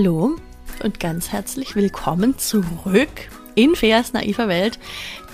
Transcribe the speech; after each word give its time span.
Hallo 0.00 0.36
und 0.82 0.98
ganz 0.98 1.30
herzlich 1.30 1.76
willkommen 1.76 2.38
zurück 2.38 3.28
in 3.54 3.74
Feas 3.76 4.14
naiver 4.14 4.48
Welt, 4.48 4.78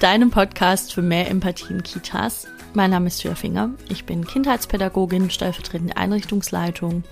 deinem 0.01 0.33
Podcast 0.33 0.93
für 0.93 1.03
mehr 1.03 1.31
Empathie 1.31 1.73
in 1.73 1.85
Kitas. 1.85 2.49
Mein 2.75 2.91
Name 2.91 3.07
ist 3.07 3.19
Thea 3.19 3.37
Finger. 3.37 3.71
Ich 3.89 4.07
bin 4.07 4.27
Kindheitspädagogin, 4.27 5.31
stellvertretende 5.31 5.97
Einrichtungsleitung 5.97 7.05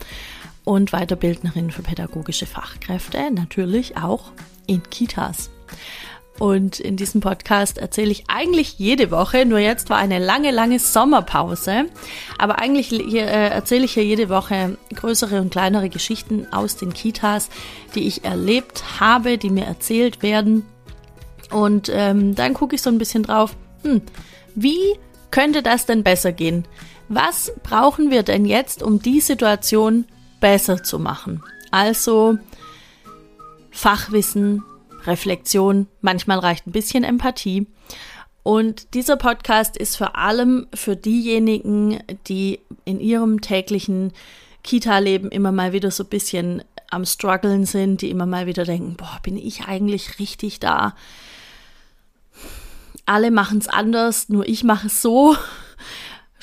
und 0.65 0.91
Weiterbildnerin 0.91 1.71
für 1.71 1.83
pädagogische 1.83 2.47
Fachkräfte, 2.47 3.31
natürlich 3.31 3.97
auch 3.99 4.33
in 4.67 4.83
Kitas. 4.91 5.49
Und 6.39 6.81
in 6.81 6.97
diesem 6.97 7.21
Podcast 7.21 7.79
erzähle 7.79 8.11
ich 8.11 8.25
eigentlich 8.27 8.79
jede 8.79 9.13
Woche, 9.13 9.47
nur 9.47 9.61
jetzt 9.61 9.89
war 9.89 9.99
eine 9.99 10.19
lange, 10.19 10.51
lange 10.51 10.81
Sommerpause. 10.81 11.85
Aber 12.39 12.59
eigentlich 12.59 12.93
äh, 12.93 13.49
erzähle 13.49 13.85
ich 13.85 13.95
hier 13.95 14.05
jede 14.05 14.29
Woche 14.29 14.77
größere 14.95 15.41
und 15.41 15.51
kleinere 15.51 15.89
Geschichten 15.89 16.49
aus 16.53 16.77
den 16.77 16.93
Kitas, 16.93 17.51
die 17.95 18.07
ich 18.07 18.25
erlebt 18.25 19.01
habe, 19.01 19.39
die 19.39 19.51
mir 19.51 19.65
erzählt 19.65 20.23
werden. 20.23 20.67
Und 21.53 21.89
ähm, 21.93 22.35
dann 22.35 22.55
gucke 22.55 22.75
ich 22.75 22.83
so 22.83 22.91
ein 22.91 22.99
bisschen 22.99 23.23
drauf, 23.23 23.55
hm, 23.83 24.03
wie 24.57 24.99
könnte 25.31 25.63
das 25.63 25.87
denn 25.87 26.03
besser 26.03 26.33
gehen? 26.33 26.67
Was 27.09 27.53
brauchen 27.63 28.11
wir 28.11 28.23
denn 28.25 28.45
jetzt, 28.45 28.83
um 28.83 29.01
die 29.01 29.21
Situation 29.21 30.05
besser 30.41 30.83
zu 30.83 30.99
machen? 30.99 31.43
Also 31.71 32.39
Fachwissen, 33.71 34.65
Reflexion, 35.07 35.87
manchmal 36.01 36.39
reicht 36.39 36.67
ein 36.67 36.73
bisschen 36.73 37.05
Empathie. 37.05 37.67
Und 38.43 38.93
dieser 38.95 39.17
Podcast 39.17 39.77
ist 39.77 39.97
vor 39.97 40.17
allem 40.17 40.67
für 40.75 40.97
diejenigen, 40.97 42.01
die 42.27 42.61
in 42.85 43.01
ihrem 43.01 43.41
täglichen 43.41 44.13
Kita-Leben 44.63 45.31
immer 45.31 45.51
mal 45.51 45.73
wieder 45.73 45.91
so 45.91 46.05
ein 46.05 46.11
bisschen 46.11 46.63
am 46.91 47.07
struggeln 47.07 47.65
sind, 47.65 48.03
die 48.03 48.11
immer 48.11 48.27
mal 48.27 48.47
wieder 48.47 48.65
denken, 48.65 48.97
boah, 48.97 49.19
bin 49.23 49.37
ich 49.37 49.65
eigentlich 49.67 50.19
richtig 50.19 50.61
da? 50.61 50.95
Alle 53.07 53.31
machen 53.31 53.59
es 53.59 53.69
anders, 53.69 54.29
nur 54.29 54.47
ich 54.47 54.65
mache 54.65 54.87
es 54.87 55.03
so. 55.03 55.37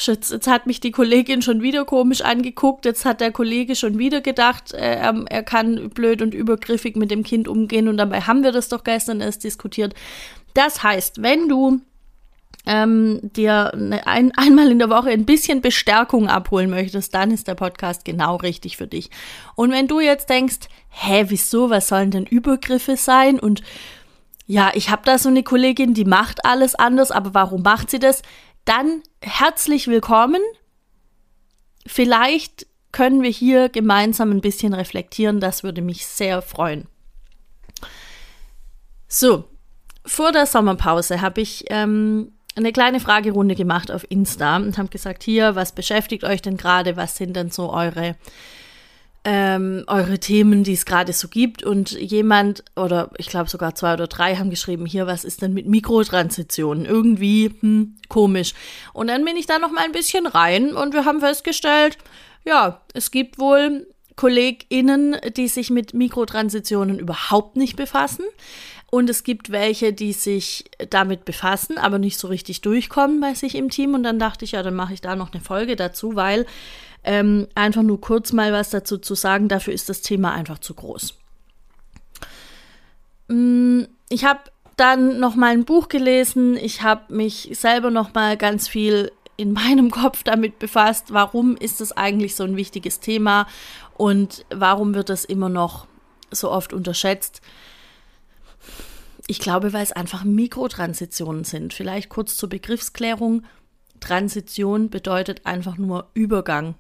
Jetzt, 0.08 0.32
jetzt, 0.32 0.48
hat 0.48 0.68
mich 0.68 0.80
die 0.80 0.92
Kollegin 0.92 1.42
schon 1.42 1.62
wieder 1.62 1.86
komisch 1.86 2.22
angeguckt. 2.22 2.86
Jetzt 2.86 3.06
hat 3.06 3.22
der 3.22 3.32
Kollege 3.32 3.76
schon 3.76 3.98
wieder 3.98 4.22
gedacht, 4.22 4.74
äh, 4.74 4.96
er, 4.96 5.26
er 5.30 5.44
kann 5.44 5.90
blöd 5.90 6.22
und 6.22 6.34
übergriffig 6.34 6.96
mit 6.96 7.12
dem 7.12 7.24
Kind 7.24 7.48
umgehen. 7.48 7.88
Und 7.88 7.98
dabei 7.98 8.22
haben 8.22 8.44
wir 8.44 8.52
das 8.52 8.70
doch 8.70 8.84
gestern 8.84 9.22
erst 9.22 9.44
diskutiert. 9.44 9.94
Das 10.54 10.84
heißt, 10.84 11.22
wenn 11.22 11.48
du 11.48 11.82
ähm, 12.66 13.20
dir 13.22 13.72
ne, 13.76 14.06
ein, 14.06 14.32
einmal 14.36 14.72
in 14.72 14.80
der 14.80 14.90
Woche 14.90 15.10
ein 15.10 15.26
bisschen 15.26 15.62
Bestärkung 15.62 16.28
abholen 16.28 16.70
möchtest, 16.70 17.14
dann 17.14 17.32
ist 17.32 17.48
der 17.48 17.56
Podcast 17.56 18.06
genau 18.06 18.36
richtig 18.38 18.78
für 18.78 18.88
dich. 18.88 19.10
Und 19.56 19.72
wenn 19.72 19.88
du 19.88 20.00
jetzt 20.00 20.30
denkst, 20.30 20.60
hä, 20.90 21.26
wieso, 21.28 21.70
was 21.70 21.88
sollen 21.88 22.12
denn 22.12 22.26
Übergriffe 22.26 22.98
sein? 22.98 23.40
Und 23.40 23.62
ja, 24.46 24.72
ich 24.74 24.90
habe 24.90 25.04
da 25.06 25.18
so 25.18 25.30
eine 25.30 25.44
Kollegin, 25.44 25.94
die 25.94 26.06
macht 26.06 26.46
alles 26.46 26.76
anders, 26.76 27.12
aber 27.12 27.34
warum 27.34 27.62
macht 27.62 27.90
sie 27.90 28.00
das? 28.00 28.22
Dann 28.66 29.02
herzlich 29.22 29.88
willkommen. 29.88 30.42
Vielleicht 31.86 32.68
können 32.92 33.22
wir 33.22 33.30
hier 33.30 33.70
gemeinsam 33.70 34.32
ein 34.32 34.42
bisschen 34.42 34.74
reflektieren. 34.74 35.40
Das 35.40 35.64
würde 35.64 35.82
mich 35.82 36.06
sehr 36.06 36.42
freuen. 36.42 36.88
So, 39.08 39.46
vor 40.06 40.32
der 40.32 40.46
Sommerpause 40.46 41.22
habe 41.22 41.42
ich 41.42 41.66
ähm, 41.70 42.34
eine 42.56 42.72
kleine 42.72 43.00
Fragerunde 43.00 43.56
gemacht 43.56 43.92
auf 43.92 44.06
Insta 44.10 44.58
und 44.58 44.78
habe 44.78 44.90
gesagt, 44.90 45.24
hier, 45.24 45.56
was 45.56 45.74
beschäftigt 45.74 46.24
euch 46.24 46.42
denn 46.42 46.58
gerade? 46.58 46.98
Was 46.98 47.18
sind 47.18 47.36
denn 47.36 47.50
so 47.50 47.72
eure 47.72 48.16
ähm, 49.24 49.84
eure 49.88 50.20
Themen, 50.20 50.64
die 50.64 50.74
es 50.74 50.86
gerade 50.86 51.14
so 51.14 51.28
gibt. 51.28 51.64
Und 51.64 51.92
jemand, 51.92 52.64
oder 52.76 53.12
ich 53.18 53.28
glaube 53.28 53.50
sogar 53.50 53.76
zwei 53.76 53.94
oder 53.94 54.08
drei, 54.08 54.36
haben 54.36 54.50
geschrieben, 54.50 54.86
hier, 54.86 55.08
was 55.08 55.24
ist 55.24 55.42
denn 55.42 55.54
mit 55.54 55.68
Mikrotransitionen? 55.68 56.86
Irgendwie 56.86 57.54
hm, 57.60 57.98
komisch. 58.10 58.54
Und 58.94 59.08
dann 59.08 59.24
bin 59.26 59.38
ich 59.38 59.46
da 59.46 59.60
noch 59.60 59.72
mal 59.72 59.84
ein 59.84 59.92
bisschen 59.92 60.26
rein 60.26 60.74
und 60.76 60.94
wir 60.94 61.06
haben 61.06 61.20
festgestellt, 61.20 61.98
ja, 62.44 62.82
es 62.94 63.12
gibt 63.12 63.38
wohl 63.38 63.88
KollegInnen, 64.16 65.18
die 65.36 65.48
sich 65.48 65.70
mit 65.70 65.94
Mikrotransitionen 65.94 67.00
überhaupt 67.00 67.58
nicht 67.58 67.76
befassen. 67.76 68.26
Und 68.92 69.10
es 69.10 69.24
gibt 69.24 69.52
welche, 69.52 69.94
die 69.94 70.12
sich 70.12 70.66
damit 70.90 71.24
befassen, 71.24 71.78
aber 71.78 71.98
nicht 71.98 72.20
so 72.20 72.28
richtig 72.28 72.60
durchkommen 72.60 73.22
bei 73.22 73.34
sich 73.36 73.56
im 73.56 73.70
Team. 73.70 73.94
Und 73.94 74.04
dann 74.04 74.20
dachte 74.20 74.44
ich, 74.44 74.52
ja, 74.52 74.64
dann 74.64 74.76
mache 74.76 74.94
ich 74.94 75.00
da 75.00 75.16
noch 75.16 75.32
eine 75.32 75.42
Folge 75.42 75.78
dazu, 75.78 76.16
weil 76.16 76.46
ähm, 77.04 77.48
einfach 77.56 77.84
nur 77.84 78.00
kurz 78.00 78.34
mal 78.34 78.54
was 78.54 78.70
dazu 78.70 78.98
zu 78.98 79.16
sagen, 79.16 79.48
dafür 79.48 79.74
ist 79.74 79.90
das 79.90 80.02
Thema 80.02 80.34
einfach 80.34 80.60
zu 80.60 80.74
groß. 80.74 81.18
Mm, 83.28 83.84
ich 84.10 84.26
habe 84.26 84.42
dann 84.78 85.20
noch 85.20 85.36
mal 85.36 85.52
ein 85.52 85.66
Buch 85.66 85.90
gelesen, 85.90 86.58
ich 86.58 86.82
habe 86.82 87.14
mich 87.14 87.50
selber 87.54 87.92
noch 87.92 88.14
mal 88.14 88.38
ganz 88.38 88.68
viel 88.68 89.12
in 89.38 89.54
meinem 89.54 89.92
Kopf 89.92 90.24
damit 90.24 90.60
befasst, 90.60 91.14
warum 91.14 91.56
ist 91.58 91.82
das 91.82 91.92
eigentlich 91.92 92.36
so 92.36 92.44
ein 92.44 92.56
wichtiges 92.56 93.00
Thema 93.00 93.48
und 93.96 94.46
warum 94.50 94.94
wird 94.94 95.10
das 95.10 95.26
immer 95.26 95.50
noch 95.50 95.88
so 96.32 96.52
oft 96.52 96.74
unterschätzt. 96.74 97.42
Ich 99.28 99.40
glaube, 99.40 99.74
weil 99.74 99.84
es 99.84 99.92
einfach 99.92 100.24
Mikrotransitionen 100.24 101.44
sind. 101.44 101.74
Vielleicht 101.74 102.10
kurz 102.10 102.36
zur 102.36 102.50
Begriffsklärung. 102.50 103.44
Transition 104.00 104.90
bedeutet 104.90 105.46
einfach 105.46 105.78
nur 105.78 106.10
Übergang. 106.14 106.76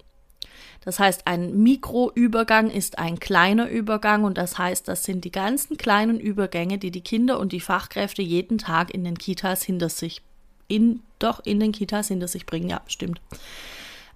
Das 0.83 0.99
heißt, 0.99 1.27
ein 1.27 1.61
Mikroübergang 1.61 2.71
ist 2.71 2.97
ein 2.97 3.19
kleiner 3.19 3.69
Übergang 3.69 4.23
und 4.23 4.37
das 4.37 4.57
heißt, 4.57 4.87
das 4.87 5.03
sind 5.03 5.23
die 5.23 5.31
ganzen 5.31 5.77
kleinen 5.77 6.19
Übergänge, 6.19 6.79
die 6.79 6.89
die 6.89 7.01
Kinder 7.01 7.39
und 7.39 7.51
die 7.51 7.59
Fachkräfte 7.59 8.23
jeden 8.23 8.57
Tag 8.57 8.91
in 8.91 9.03
den 9.03 9.17
Kitas 9.17 9.61
hinter 9.61 9.89
sich, 9.89 10.23
in, 10.67 11.01
doch 11.19 11.39
in 11.45 11.59
den 11.59 11.71
Kitas 11.71 12.07
hinter 12.07 12.27
sich 12.27 12.47
bringen. 12.47 12.67
Ja, 12.67 12.81
stimmt. 12.87 13.21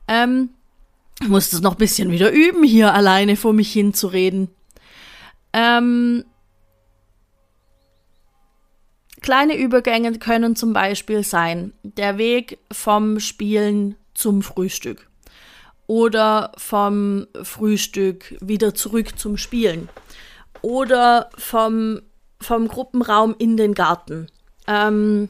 Ähm, 0.07 0.49
ich 1.21 1.27
muss 1.27 1.51
das 1.51 1.61
noch 1.61 1.73
ein 1.73 1.77
bisschen 1.77 2.11
wieder 2.11 2.31
üben, 2.31 2.63
hier 2.63 2.95
alleine 2.95 3.35
vor 3.35 3.53
mich 3.53 3.71
hinzureden. 3.71 4.49
Ähm, 5.53 6.25
kleine 9.21 9.55
Übergänge 9.55 10.17
können 10.17 10.55
zum 10.55 10.73
Beispiel 10.73 11.23
sein, 11.23 11.73
der 11.83 12.17
Weg 12.17 12.57
vom 12.71 13.19
Spielen 13.19 13.95
zum 14.15 14.41
Frühstück 14.41 15.07
oder 15.87 16.51
vom 16.57 17.27
Frühstück 17.43 18.35
wieder 18.41 18.73
zurück 18.73 19.19
zum 19.19 19.37
Spielen. 19.37 19.89
Oder 20.61 21.29
vom, 21.37 22.01
vom 22.41 22.67
Gruppenraum 22.67 23.35
in 23.37 23.55
den 23.57 23.73
Garten, 23.73 24.27
ähm, 24.67 25.29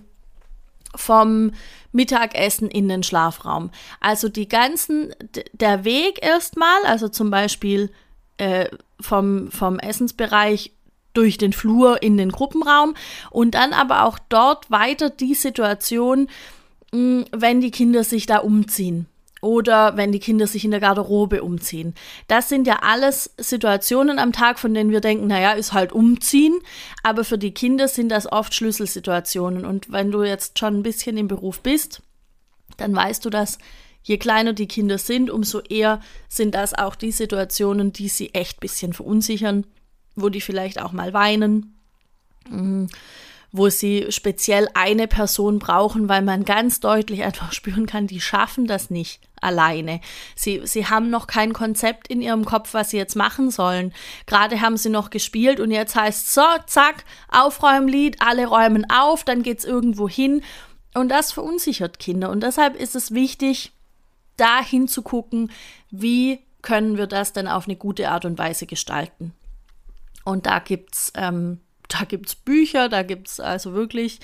vom 0.96 1.52
Mittagessen 1.92 2.70
in 2.70 2.88
den 2.88 3.04
Schlafraum. 3.04 3.70
Also 4.00 4.30
die 4.30 4.48
ganzen, 4.48 5.14
der 5.54 5.84
Weg 5.84 6.24
erstmal, 6.24 6.86
also 6.86 7.10
zum 7.10 7.32
Beispiel 7.32 7.92
äh, 8.38 8.70
vom, 9.02 9.52
vom 9.52 9.80
Essensbereich 9.80 10.72
durch 11.14 11.38
den 11.38 11.54
Flur 11.54 12.02
in 12.02 12.18
den 12.18 12.32
Gruppenraum 12.32 12.96
und 13.32 13.56
dann 13.56 13.74
aber 13.74 14.04
auch 14.04 14.20
dort 14.30 14.70
weiter 14.72 15.10
die 15.10 15.34
Situation, 15.34 16.30
mh, 16.92 17.26
wenn 17.32 17.62
die 17.62 17.72
Kinder 17.72 18.04
sich 18.04 18.26
da 18.26 18.38
umziehen 18.38 19.08
oder 19.46 19.96
wenn 19.96 20.12
die 20.12 20.20
Kinder 20.20 20.48
sich 20.48 20.66
in 20.66 20.72
der 20.72 20.80
Garderobe 20.80 21.44
umziehen. 21.44 21.94
Das 22.28 22.50
sind 22.50 22.66
ja 22.66 22.80
alles 22.82 23.32
Situationen 23.38 24.18
am 24.18 24.34
Tag, 24.34 24.58
von 24.58 24.74
denen 24.74 24.90
wir 24.90 25.02
denken, 25.02 25.28
naja, 25.28 25.52
ist 25.52 25.72
halt 25.72 25.94
umziehen, 25.94 26.58
aber 27.04 27.24
für 27.24 27.38
die 27.38 27.54
Kinder 27.54 27.88
sind 27.88 28.10
das 28.10 28.30
oft 28.30 28.56
Schlüsselsituationen. 28.56 29.64
Und 29.64 29.92
wenn 29.92 30.12
du 30.12 30.24
jetzt 30.24 30.58
schon 30.58 30.80
ein 30.80 30.84
bisschen 30.84 31.16
im 31.16 31.28
Beruf 31.28 31.62
bist, 31.62 32.02
dann 32.78 32.96
weißt 32.96 33.24
du, 33.24 33.30
dass 33.30 33.60
je 34.02 34.18
kleiner 34.18 34.54
die 34.54 34.68
Kinder 34.68 34.98
sind, 34.98 35.30
umso 35.30 35.60
eher 35.62 36.02
sind 36.28 36.56
das 36.56 36.74
auch 36.74 36.96
die 36.96 37.12
Situationen, 37.12 37.94
die 37.94 38.10
sie 38.10 38.34
echt 38.34 38.58
ein 38.58 38.62
bisschen 38.62 38.94
verunsichern, 38.94 39.66
wo 40.16 40.30
die 40.30 40.42
vielleicht 40.42 40.82
auch 40.82 40.92
mal 40.92 41.14
weinen. 41.14 41.78
Mhm 42.50 42.88
wo 43.52 43.70
sie 43.70 44.08
speziell 44.10 44.68
eine 44.74 45.08
Person 45.08 45.60
brauchen, 45.60 46.10
weil 46.10 46.22
man 46.22 46.46
ganz 46.46 46.80
deutlich 46.80 47.24
einfach 47.24 47.52
spüren 47.54 47.86
kann, 47.86 48.08
die 48.08 48.22
schaffen 48.22 48.68
das 48.68 48.90
nicht 48.90 49.22
alleine. 49.42 50.02
Sie, 50.36 50.62
sie 50.66 50.88
haben 50.88 51.10
noch 51.10 51.28
kein 51.28 51.54
Konzept 51.54 52.08
in 52.08 52.22
ihrem 52.22 52.46
Kopf, 52.46 52.74
was 52.74 52.90
sie 52.90 52.98
jetzt 52.98 53.16
machen 53.16 53.52
sollen. 53.52 53.94
Gerade 54.26 54.62
haben 54.62 54.78
sie 54.78 54.90
noch 54.90 55.10
gespielt 55.10 55.60
und 55.60 55.72
jetzt 55.72 55.96
heißt 55.96 56.34
so, 56.34 56.42
zack, 56.66 57.06
Aufräumlied, 57.30 58.18
alle 58.22 58.48
räumen 58.48 58.86
auf, 58.90 59.24
dann 59.24 59.44
geht's 59.44 59.66
irgendwo 59.66 60.10
hin. 60.10 60.42
Und 60.94 61.10
das 61.10 61.32
verunsichert 61.32 62.00
Kinder. 62.00 62.30
Und 62.30 62.42
deshalb 62.42 62.76
ist 62.76 62.96
es 62.96 63.14
wichtig, 63.14 63.74
da 64.38 64.62
hinzugucken, 64.62 65.52
wie 65.92 66.40
können 66.62 66.98
wir 66.98 67.08
das 67.08 67.32
denn 67.32 67.48
auf 67.48 67.68
eine 67.68 67.76
gute 67.76 68.10
Art 68.10 68.26
und 68.26 68.38
Weise 68.38 68.66
gestalten. 68.66 69.34
Und 70.24 70.48
da 70.48 70.60
gibt's 70.60 71.14
ähm, 71.16 71.60
da 71.88 72.06
gibt 72.06 72.28
es 72.28 72.36
Bücher, 72.36 72.90
da 72.90 73.04
gibt 73.04 73.28
es 73.30 73.40
also 73.40 73.74
wirklich 73.74 74.20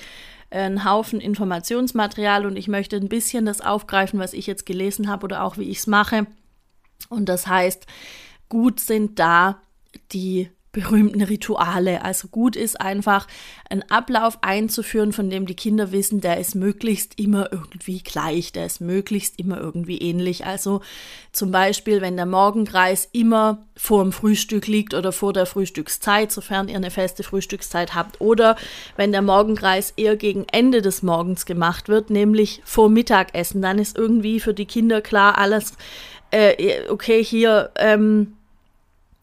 einen 0.50 0.84
Haufen 0.84 1.20
Informationsmaterial 1.20 2.44
und 2.46 2.56
ich 2.56 2.68
möchte 2.68 2.96
ein 2.96 3.08
bisschen 3.08 3.46
das 3.46 3.60
aufgreifen, 3.60 4.20
was 4.20 4.34
ich 4.34 4.46
jetzt 4.46 4.66
gelesen 4.66 5.08
habe 5.08 5.24
oder 5.24 5.44
auch 5.44 5.56
wie 5.56 5.70
ich 5.70 5.78
es 5.78 5.86
mache. 5.86 6.26
Und 7.08 7.28
das 7.28 7.46
heißt, 7.46 7.86
gut 8.48 8.80
sind 8.80 9.18
da 9.18 9.60
die 10.12 10.50
berühmten 10.72 11.22
Rituale. 11.22 12.02
Also 12.02 12.28
gut 12.28 12.56
ist 12.56 12.80
einfach 12.80 13.26
einen 13.68 13.82
Ablauf 13.90 14.38
einzuführen, 14.40 15.12
von 15.12 15.28
dem 15.28 15.44
die 15.44 15.54
Kinder 15.54 15.92
wissen, 15.92 16.22
der 16.22 16.38
ist 16.38 16.54
möglichst 16.54 17.20
immer 17.20 17.52
irgendwie 17.52 18.02
gleich, 18.02 18.52
der 18.52 18.64
ist 18.64 18.80
möglichst 18.80 19.38
immer 19.38 19.58
irgendwie 19.58 19.98
ähnlich. 19.98 20.46
Also 20.46 20.80
zum 21.30 21.50
Beispiel, 21.50 22.00
wenn 22.00 22.16
der 22.16 22.24
Morgenkreis 22.24 23.06
immer 23.12 23.66
vor 23.76 24.02
dem 24.02 24.12
Frühstück 24.12 24.66
liegt 24.66 24.94
oder 24.94 25.12
vor 25.12 25.34
der 25.34 25.44
Frühstückszeit, 25.44 26.32
sofern 26.32 26.68
ihr 26.68 26.76
eine 26.76 26.90
feste 26.90 27.22
Frühstückszeit 27.22 27.94
habt, 27.94 28.22
oder 28.22 28.56
wenn 28.96 29.12
der 29.12 29.22
Morgenkreis 29.22 29.92
eher 29.96 30.16
gegen 30.16 30.46
Ende 30.50 30.80
des 30.80 31.02
Morgens 31.02 31.44
gemacht 31.44 31.90
wird, 31.90 32.08
nämlich 32.08 32.62
vor 32.64 32.88
Mittagessen, 32.88 33.60
dann 33.60 33.78
ist 33.78 33.98
irgendwie 33.98 34.40
für 34.40 34.54
die 34.54 34.66
Kinder 34.66 35.02
klar 35.02 35.36
alles, 35.36 35.74
äh, 36.30 36.88
okay, 36.88 37.22
hier, 37.22 37.72
ähm, 37.76 38.34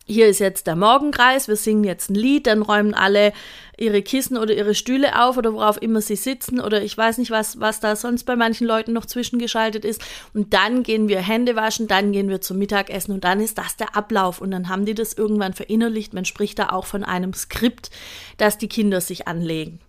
hier 0.09 0.27
ist 0.27 0.39
jetzt 0.39 0.65
der 0.65 0.75
Morgenkreis, 0.75 1.47
wir 1.47 1.55
singen 1.55 1.83
jetzt 1.83 2.09
ein 2.09 2.15
Lied, 2.15 2.47
dann 2.47 2.63
räumen 2.63 2.95
alle 2.95 3.31
ihre 3.77 4.01
Kissen 4.01 4.37
oder 4.37 4.55
ihre 4.55 4.73
Stühle 4.73 5.23
auf 5.23 5.37
oder 5.37 5.53
worauf 5.53 5.79
immer 5.79 6.01
sie 6.01 6.15
sitzen 6.15 6.59
oder 6.59 6.81
ich 6.81 6.97
weiß 6.97 7.19
nicht, 7.19 7.29
was, 7.29 7.59
was 7.59 7.79
da 7.79 7.95
sonst 7.95 8.23
bei 8.23 8.35
manchen 8.35 8.65
Leuten 8.65 8.91
noch 8.91 9.05
zwischengeschaltet 9.05 9.85
ist. 9.85 10.01
Und 10.33 10.53
dann 10.53 10.81
gehen 10.81 11.07
wir 11.09 11.19
Hände 11.19 11.55
waschen, 11.55 11.87
dann 11.87 12.11
gehen 12.11 12.27
wir 12.27 12.41
zum 12.41 12.57
Mittagessen 12.57 13.13
und 13.13 13.23
dann 13.23 13.39
ist 13.39 13.59
das 13.59 13.77
der 13.77 13.95
Ablauf. 13.95 14.41
Und 14.41 14.49
dann 14.49 14.67
haben 14.67 14.85
die 14.85 14.95
das 14.95 15.13
irgendwann 15.13 15.53
verinnerlicht. 15.53 16.13
Man 16.13 16.25
spricht 16.25 16.57
da 16.57 16.69
auch 16.69 16.87
von 16.87 17.03
einem 17.03 17.33
Skript, 17.33 17.91
das 18.37 18.57
die 18.57 18.67
Kinder 18.67 19.01
sich 19.01 19.27
anlegen. 19.27 19.79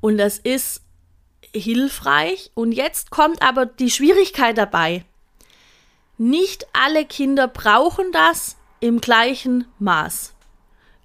Und 0.00 0.16
das 0.16 0.38
ist 0.38 0.82
hilfreich. 1.54 2.50
Und 2.54 2.72
jetzt 2.72 3.10
kommt 3.10 3.42
aber 3.42 3.66
die 3.66 3.90
Schwierigkeit 3.90 4.56
dabei. 4.56 5.04
Nicht 6.18 6.66
alle 6.72 7.04
Kinder 7.04 7.46
brauchen 7.46 8.10
das 8.10 8.56
im 8.80 9.00
gleichen 9.00 9.66
Maß. 9.78 10.34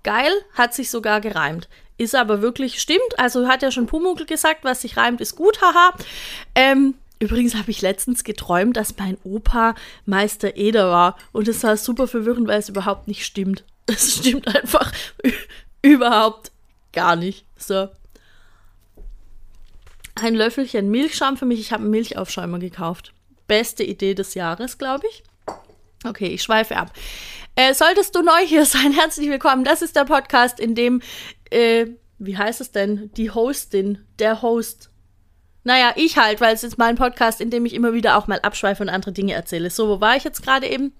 Geil, 0.01 0.31
hat 0.53 0.73
sich 0.73 0.89
sogar 0.89 1.21
gereimt. 1.21 1.69
Ist 1.97 2.15
aber 2.15 2.41
wirklich, 2.41 2.81
stimmt, 2.81 3.17
also 3.17 3.47
hat 3.47 3.61
ja 3.61 3.69
schon 3.69 3.85
Pumuckl 3.85 4.25
gesagt, 4.25 4.63
was 4.63 4.81
sich 4.81 4.97
reimt, 4.97 5.21
ist 5.21 5.35
gut, 5.35 5.61
haha. 5.61 5.93
Ähm, 6.55 6.95
übrigens 7.19 7.53
habe 7.53 7.69
ich 7.69 7.81
letztens 7.81 8.23
geträumt, 8.23 8.75
dass 8.75 8.97
mein 8.97 9.19
Opa 9.23 9.75
Meister 10.07 10.57
Eder 10.57 10.89
war. 10.89 11.17
Und 11.31 11.47
es 11.47 11.63
war 11.63 11.77
super 11.77 12.07
verwirrend, 12.07 12.47
weil 12.47 12.59
es 12.59 12.69
überhaupt 12.69 13.07
nicht 13.07 13.23
stimmt. 13.25 13.63
Es 13.85 14.15
stimmt 14.15 14.47
einfach 14.47 14.93
überhaupt 15.81 16.51
gar 16.93 17.17
nicht. 17.17 17.45
So. 17.57 17.89
Ein 20.15 20.35
Löffelchen 20.35 20.89
Milchschaum 20.89 21.35
für 21.35 21.45
mich. 21.45 21.59
Ich 21.59 21.73
habe 21.73 21.81
einen 21.81 21.91
Milchaufschäumer 21.91 22.59
gekauft 22.59 23.13
beste 23.47 23.83
Idee 23.83 24.13
des 24.13 24.33
Jahres, 24.33 24.77
glaube 24.77 25.07
ich. 25.07 25.23
Okay, 26.05 26.27
ich 26.27 26.43
schweife 26.43 26.75
ab. 26.75 26.91
Äh, 27.55 27.73
solltest 27.73 28.15
du 28.15 28.21
neu 28.21 28.45
hier 28.45 28.65
sein, 28.67 28.91
herzlich 28.91 29.29
willkommen. 29.29 29.63
Das 29.63 29.81
ist 29.81 29.95
der 29.95 30.05
Podcast, 30.05 30.59
in 30.59 30.75
dem, 30.75 31.01
äh, 31.49 31.87
wie 32.19 32.37
heißt 32.37 32.61
es 32.61 32.71
denn? 32.71 33.11
Die 33.15 33.31
Hostin, 33.31 34.05
der 34.19 34.41
Host. 34.41 34.89
Naja, 35.63 35.93
ich 35.95 36.17
halt, 36.17 36.41
weil 36.41 36.53
es 36.53 36.63
ist 36.63 36.77
mein 36.77 36.95
Podcast, 36.95 37.39
in 37.39 37.49
dem 37.49 37.65
ich 37.65 37.73
immer 37.73 37.93
wieder 37.93 38.17
auch 38.17 38.27
mal 38.27 38.39
abschweife 38.41 38.83
und 38.83 38.89
andere 38.89 39.13
Dinge 39.13 39.33
erzähle. 39.33 39.69
So, 39.69 39.87
wo 39.87 40.01
war 40.01 40.17
ich 40.17 40.23
jetzt 40.23 40.43
gerade 40.43 40.67
eben? 40.67 40.93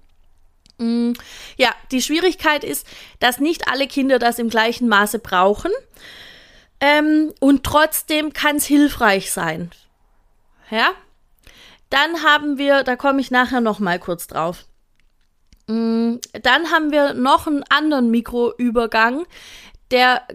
Mm, 0.78 1.12
ja, 1.56 1.68
die 1.90 2.00
Schwierigkeit 2.00 2.64
ist, 2.64 2.86
dass 3.20 3.40
nicht 3.40 3.68
alle 3.68 3.86
Kinder 3.86 4.18
das 4.18 4.38
im 4.38 4.48
gleichen 4.48 4.88
Maße 4.88 5.18
brauchen. 5.18 5.70
Ähm, 6.80 7.32
und 7.40 7.64
trotzdem 7.64 8.32
kann 8.32 8.56
es 8.56 8.64
hilfreich 8.64 9.30
sein. 9.30 9.70
Ja, 10.70 10.92
dann 11.94 12.24
haben 12.24 12.58
wir, 12.58 12.82
da 12.82 12.96
komme 12.96 13.20
ich 13.20 13.30
nachher 13.30 13.60
noch 13.60 13.78
mal 13.78 14.00
kurz 14.00 14.26
drauf. 14.26 14.66
Mm, 15.68 16.16
dann 16.42 16.70
haben 16.72 16.90
wir 16.90 17.14
noch 17.14 17.46
einen 17.46 17.62
anderen 17.68 18.10
Mikroübergang, 18.10 19.24
der 19.92 20.26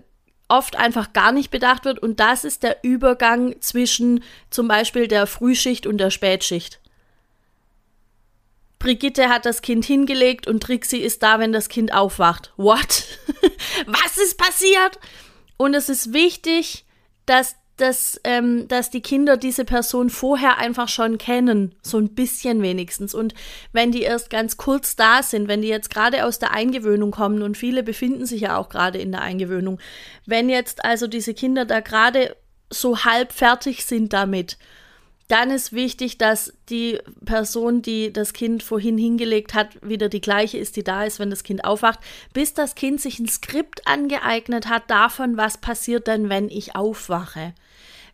oft 0.47 0.77
einfach 0.77 1.11
gar 1.11 1.33
nicht 1.33 1.51
bedacht 1.51 1.83
wird 1.83 1.99
und 1.99 2.21
das 2.21 2.45
ist 2.45 2.63
der 2.63 2.77
Übergang 2.83 3.61
zwischen 3.61 4.23
zum 4.49 4.69
Beispiel 4.69 5.07
der 5.07 5.27
Frühschicht 5.27 5.85
und 5.85 5.97
der 5.97 6.11
Spätschicht. 6.11 6.79
Brigitte 8.79 9.27
hat 9.27 9.45
das 9.45 9.61
Kind 9.61 9.83
hingelegt 9.83 10.47
und 10.47 10.63
Trixie 10.63 11.01
ist 11.01 11.21
da, 11.21 11.39
wenn 11.39 11.51
das 11.51 11.67
Kind 11.67 11.93
aufwacht. 11.93 12.53
What? 12.55 13.03
Was 13.85 14.17
ist 14.17 14.37
passiert? 14.37 14.97
Und 15.57 15.73
es 15.73 15.89
ist 15.89 16.13
wichtig, 16.13 16.85
dass 17.25 17.57
dass, 17.81 18.19
ähm, 18.23 18.67
dass 18.67 18.89
die 18.89 19.01
Kinder 19.01 19.37
diese 19.37 19.65
Person 19.65 20.09
vorher 20.09 20.57
einfach 20.57 20.87
schon 20.87 21.17
kennen, 21.17 21.75
so 21.81 21.97
ein 21.97 22.09
bisschen 22.09 22.61
wenigstens. 22.61 23.13
Und 23.13 23.33
wenn 23.71 23.91
die 23.91 24.01
erst 24.01 24.29
ganz 24.29 24.57
kurz 24.57 24.95
da 24.95 25.23
sind, 25.23 25.47
wenn 25.47 25.61
die 25.61 25.67
jetzt 25.67 25.89
gerade 25.89 26.25
aus 26.25 26.39
der 26.39 26.51
Eingewöhnung 26.51 27.11
kommen 27.11 27.41
und 27.41 27.57
viele 27.57 27.83
befinden 27.83 28.25
sich 28.25 28.41
ja 28.41 28.57
auch 28.57 28.69
gerade 28.69 28.99
in 28.99 29.11
der 29.11 29.21
Eingewöhnung, 29.21 29.79
wenn 30.25 30.49
jetzt 30.49 30.83
also 30.83 31.07
diese 31.07 31.33
Kinder 31.33 31.65
da 31.65 31.79
gerade 31.79 32.35
so 32.69 33.03
halb 33.03 33.31
fertig 33.31 33.85
sind 33.85 34.13
damit, 34.13 34.57
dann 35.29 35.51
ist 35.51 35.73
wichtig, 35.73 36.17
dass 36.17 36.53
die 36.69 36.97
Person, 37.23 37.83
die 37.83 38.11
das 38.11 38.33
Kind 38.33 38.63
vorhin 38.63 38.97
hingelegt 38.97 39.53
hat, 39.53 39.77
wieder 39.87 40.09
die 40.09 40.21
gleiche 40.21 40.57
ist, 40.57 40.75
die 40.75 40.83
da 40.83 41.03
ist, 41.03 41.19
wenn 41.19 41.29
das 41.29 41.43
Kind 41.43 41.65
aufwacht, 41.65 41.99
bis 42.33 42.55
das 42.55 42.73
Kind 42.73 42.99
sich 42.99 43.19
ein 43.19 43.27
Skript 43.27 43.85
angeeignet 43.87 44.67
hat 44.67 44.89
davon, 44.89 45.37
was 45.37 45.59
passiert 45.59 46.07
denn, 46.07 46.29
wenn 46.29 46.49
ich 46.49 46.75
aufwache. 46.75 47.53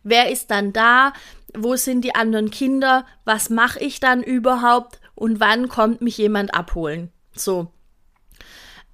Wer 0.08 0.30
ist 0.30 0.52
dann 0.52 0.72
da? 0.72 1.12
Wo 1.52 1.74
sind 1.74 2.02
die 2.02 2.14
anderen 2.14 2.52
Kinder? 2.52 3.04
Was 3.24 3.50
mache 3.50 3.80
ich 3.80 3.98
dann 3.98 4.22
überhaupt? 4.22 5.00
Und 5.16 5.40
wann 5.40 5.68
kommt 5.68 6.00
mich 6.00 6.16
jemand 6.16 6.54
abholen? 6.54 7.10
So. 7.34 7.72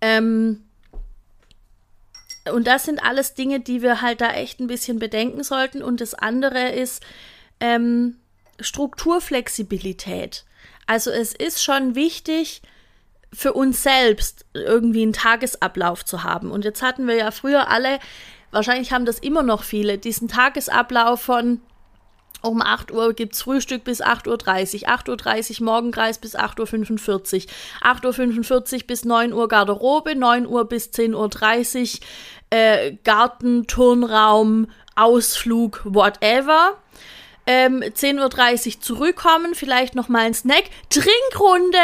Ähm, 0.00 0.64
und 2.50 2.66
das 2.66 2.84
sind 2.84 3.04
alles 3.04 3.34
Dinge, 3.34 3.60
die 3.60 3.82
wir 3.82 4.00
halt 4.00 4.22
da 4.22 4.30
echt 4.30 4.58
ein 4.58 4.68
bisschen 4.68 4.98
bedenken 4.98 5.44
sollten. 5.44 5.82
Und 5.82 6.00
das 6.00 6.14
andere 6.14 6.70
ist 6.70 7.02
ähm, 7.60 8.16
Strukturflexibilität. 8.58 10.46
Also 10.86 11.10
es 11.10 11.34
ist 11.34 11.62
schon 11.62 11.94
wichtig, 11.94 12.62
für 13.34 13.52
uns 13.52 13.82
selbst 13.82 14.46
irgendwie 14.54 15.02
einen 15.02 15.12
Tagesablauf 15.12 16.06
zu 16.06 16.22
haben. 16.22 16.50
Und 16.50 16.64
jetzt 16.64 16.80
hatten 16.80 17.06
wir 17.06 17.16
ja 17.16 17.30
früher 17.32 17.68
alle 17.68 17.98
wahrscheinlich 18.52 18.92
haben 18.92 19.04
das 19.04 19.18
immer 19.18 19.42
noch 19.42 19.64
viele, 19.64 19.98
diesen 19.98 20.28
Tagesablauf 20.28 21.22
von 21.22 21.60
um 22.42 22.60
8 22.60 22.90
Uhr 22.90 23.12
gibt 23.12 23.34
es 23.34 23.42
Frühstück 23.42 23.84
bis 23.84 24.02
8.30 24.02 24.82
Uhr, 24.82 24.88
8.30 24.88 25.60
Uhr 25.60 25.64
Morgenkreis 25.66 26.18
bis 26.18 26.36
8.45 26.36 27.46
Uhr, 27.46 27.88
8.45 27.88 28.74
Uhr 28.74 28.86
bis 28.86 29.04
9 29.04 29.32
Uhr 29.32 29.48
Garderobe, 29.48 30.16
9 30.16 30.46
Uhr 30.46 30.64
bis 30.64 30.88
10.30 30.88 32.00
Uhr 32.00 32.06
äh, 32.50 32.96
Garten, 33.04 33.66
Turnraum, 33.66 34.68
Ausflug, 34.96 35.82
whatever. 35.84 36.78
Ähm, 37.46 37.80
10.30 37.82 38.76
Uhr 38.76 38.80
zurückkommen, 38.80 39.54
vielleicht 39.54 39.96
noch 39.96 40.08
mal 40.08 40.26
ein 40.26 40.34
Snack, 40.34 40.64
Trinkrunde, 40.90 41.78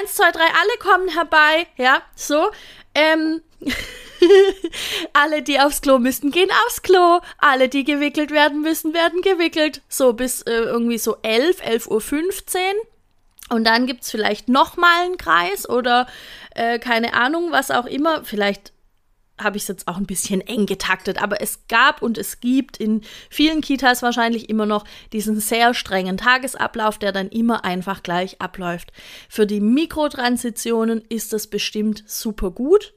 1, 0.00 0.14
2, 0.14 0.32
3, 0.32 0.40
alle 0.40 0.78
kommen 0.80 1.08
herbei, 1.08 1.68
ja, 1.76 2.02
so. 2.16 2.50
Ähm, 2.94 3.40
Alle, 5.12 5.42
die 5.42 5.60
aufs 5.60 5.80
Klo 5.80 5.98
müssen, 5.98 6.30
gehen 6.30 6.50
aufs 6.66 6.82
Klo. 6.82 7.20
Alle, 7.38 7.68
die 7.68 7.84
gewickelt 7.84 8.30
werden 8.30 8.60
müssen, 8.60 8.94
werden 8.94 9.22
gewickelt. 9.22 9.82
So 9.88 10.12
bis 10.12 10.42
äh, 10.42 10.52
irgendwie 10.52 10.98
so 10.98 11.16
11, 11.22 11.62
11.15 11.62 12.56
Uhr. 12.56 12.62
Und 13.50 13.64
dann 13.64 13.86
gibt 13.86 14.02
es 14.02 14.10
vielleicht 14.10 14.48
nochmal 14.48 15.04
einen 15.04 15.16
Kreis 15.16 15.68
oder 15.68 16.06
äh, 16.54 16.78
keine 16.78 17.14
Ahnung, 17.14 17.50
was 17.50 17.70
auch 17.70 17.86
immer. 17.86 18.24
Vielleicht 18.24 18.72
habe 19.40 19.56
ich 19.56 19.62
es 19.62 19.68
jetzt 19.68 19.88
auch 19.88 19.96
ein 19.96 20.06
bisschen 20.06 20.40
eng 20.40 20.66
getaktet, 20.66 21.22
aber 21.22 21.40
es 21.40 21.60
gab 21.68 22.02
und 22.02 22.18
es 22.18 22.40
gibt 22.40 22.76
in 22.76 23.02
vielen 23.30 23.60
Kitas 23.60 24.02
wahrscheinlich 24.02 24.48
immer 24.50 24.66
noch 24.66 24.84
diesen 25.12 25.40
sehr 25.40 25.74
strengen 25.74 26.16
Tagesablauf, 26.16 26.98
der 26.98 27.12
dann 27.12 27.28
immer 27.28 27.64
einfach 27.64 28.02
gleich 28.02 28.40
abläuft. 28.40 28.92
Für 29.28 29.46
die 29.46 29.60
Mikrotransitionen 29.60 31.02
ist 31.08 31.32
das 31.32 31.46
bestimmt 31.46 32.02
super 32.06 32.50
gut. 32.50 32.94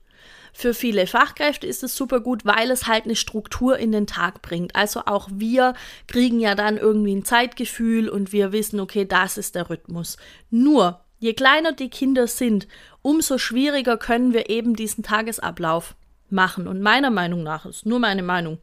Für 0.53 0.74
viele 0.74 1.08
Fachkräfte 1.08 1.65
ist 1.65 1.84
es 1.84 1.96
super 1.96 2.20
gut, 2.20 2.46
weil 2.46 2.72
es 2.72 2.88
halt 2.88 3.05
eine 3.05 3.15
Struktur 3.15 3.77
in 3.77 3.91
den 3.91 4.08
Tag 4.08 4.41
bringt. 4.41 4.75
Also 4.75 5.01
auch 5.05 5.29
wir 5.31 5.74
kriegen 6.08 6.39
ja 6.39 6.55
dann 6.55 6.77
irgendwie 6.77 7.15
ein 7.15 7.25
Zeitgefühl 7.25 8.10
und 8.10 8.31
wir 8.34 8.51
wissen, 8.51 8.79
okay, 8.79 9.05
das 9.05 9.38
ist 9.38 9.55
der 9.55 9.70
Rhythmus. 9.70 10.17
Nur, 10.50 11.01
je 11.20 11.34
kleiner 11.34 11.72
die 11.72 11.89
Kinder 11.89 12.27
sind, 12.27 12.67
umso 13.01 13.38
schwieriger 13.38 13.98
können 13.98 14.34
wir 14.34 14.50
eben 14.50 14.75
diesen 14.75 15.03
Tagesablauf 15.03 15.96
machen. 16.29 16.67
Und 16.67 16.81
meiner 16.81 17.12
Meinung 17.12 17.43
nach, 17.43 17.65
ist 17.65 17.86
nur 17.86 18.00
meine 18.00 18.24
Meinung, 18.24 18.58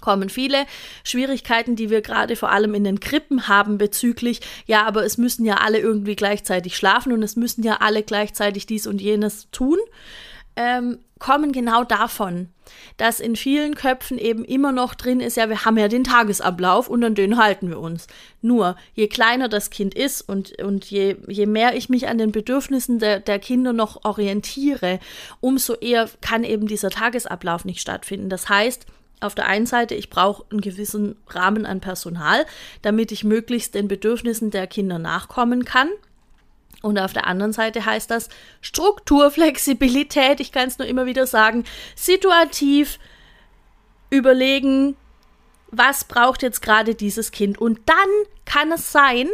kommen 0.00 0.28
viele 0.28 0.64
Schwierigkeiten, 1.04 1.76
die 1.76 1.90
wir 1.90 2.00
gerade 2.00 2.36
vor 2.36 2.50
allem 2.50 2.74
in 2.74 2.84
den 2.84 3.00
Krippen 3.00 3.48
haben 3.48 3.76
bezüglich, 3.76 4.40
ja, 4.66 4.86
aber 4.86 5.04
es 5.04 5.18
müssen 5.18 5.44
ja 5.44 5.56
alle 5.56 5.78
irgendwie 5.78 6.16
gleichzeitig 6.16 6.76
schlafen 6.76 7.12
und 7.12 7.22
es 7.22 7.36
müssen 7.36 7.62
ja 7.64 7.78
alle 7.80 8.02
gleichzeitig 8.02 8.66
dies 8.66 8.86
und 8.86 9.00
jenes 9.00 9.50
tun 9.50 9.78
ähm, 10.56 10.98
kommen 11.18 11.52
genau 11.52 11.84
davon, 11.84 12.48
dass 12.96 13.20
in 13.20 13.36
vielen 13.36 13.74
Köpfen 13.74 14.18
eben 14.18 14.44
immer 14.44 14.72
noch 14.72 14.94
drin 14.94 15.20
ist, 15.20 15.36
ja, 15.36 15.48
wir 15.48 15.64
haben 15.64 15.76
ja 15.76 15.88
den 15.88 16.04
Tagesablauf 16.04 16.88
und 16.88 17.04
an 17.04 17.14
den 17.14 17.36
halten 17.36 17.68
wir 17.68 17.78
uns. 17.78 18.06
Nur, 18.42 18.76
je 18.94 19.06
kleiner 19.06 19.48
das 19.48 19.70
Kind 19.70 19.94
ist 19.94 20.22
und, 20.22 20.60
und 20.62 20.86
je, 20.86 21.16
je 21.28 21.46
mehr 21.46 21.76
ich 21.76 21.88
mich 21.88 22.08
an 22.08 22.18
den 22.18 22.32
Bedürfnissen 22.32 22.98
der, 22.98 23.20
der 23.20 23.38
Kinder 23.38 23.72
noch 23.72 24.04
orientiere, 24.04 24.98
umso 25.40 25.74
eher 25.74 26.08
kann 26.20 26.42
eben 26.42 26.66
dieser 26.66 26.90
Tagesablauf 26.90 27.64
nicht 27.64 27.80
stattfinden. 27.80 28.30
Das 28.30 28.48
heißt, 28.48 28.86
auf 29.20 29.34
der 29.34 29.46
einen 29.46 29.66
Seite, 29.66 29.94
ich 29.94 30.08
brauche 30.08 30.44
einen 30.50 30.62
gewissen 30.62 31.16
Rahmen 31.28 31.66
an 31.66 31.80
Personal, 31.80 32.46
damit 32.80 33.12
ich 33.12 33.22
möglichst 33.22 33.74
den 33.74 33.86
Bedürfnissen 33.86 34.50
der 34.50 34.66
Kinder 34.66 34.98
nachkommen 34.98 35.66
kann. 35.66 35.88
Und 36.82 36.98
auf 36.98 37.12
der 37.12 37.26
anderen 37.26 37.52
Seite 37.52 37.84
heißt 37.84 38.10
das 38.10 38.28
Strukturflexibilität, 38.60 40.40
ich 40.40 40.52
kann 40.52 40.68
es 40.68 40.78
nur 40.78 40.88
immer 40.88 41.06
wieder 41.06 41.26
sagen, 41.26 41.64
situativ 41.94 42.98
überlegen, 44.08 44.96
was 45.70 46.04
braucht 46.04 46.42
jetzt 46.42 46.62
gerade 46.62 46.94
dieses 46.94 47.32
Kind. 47.32 47.58
Und 47.58 47.80
dann 47.86 47.96
kann 48.44 48.72
es 48.72 48.92
sein, 48.92 49.28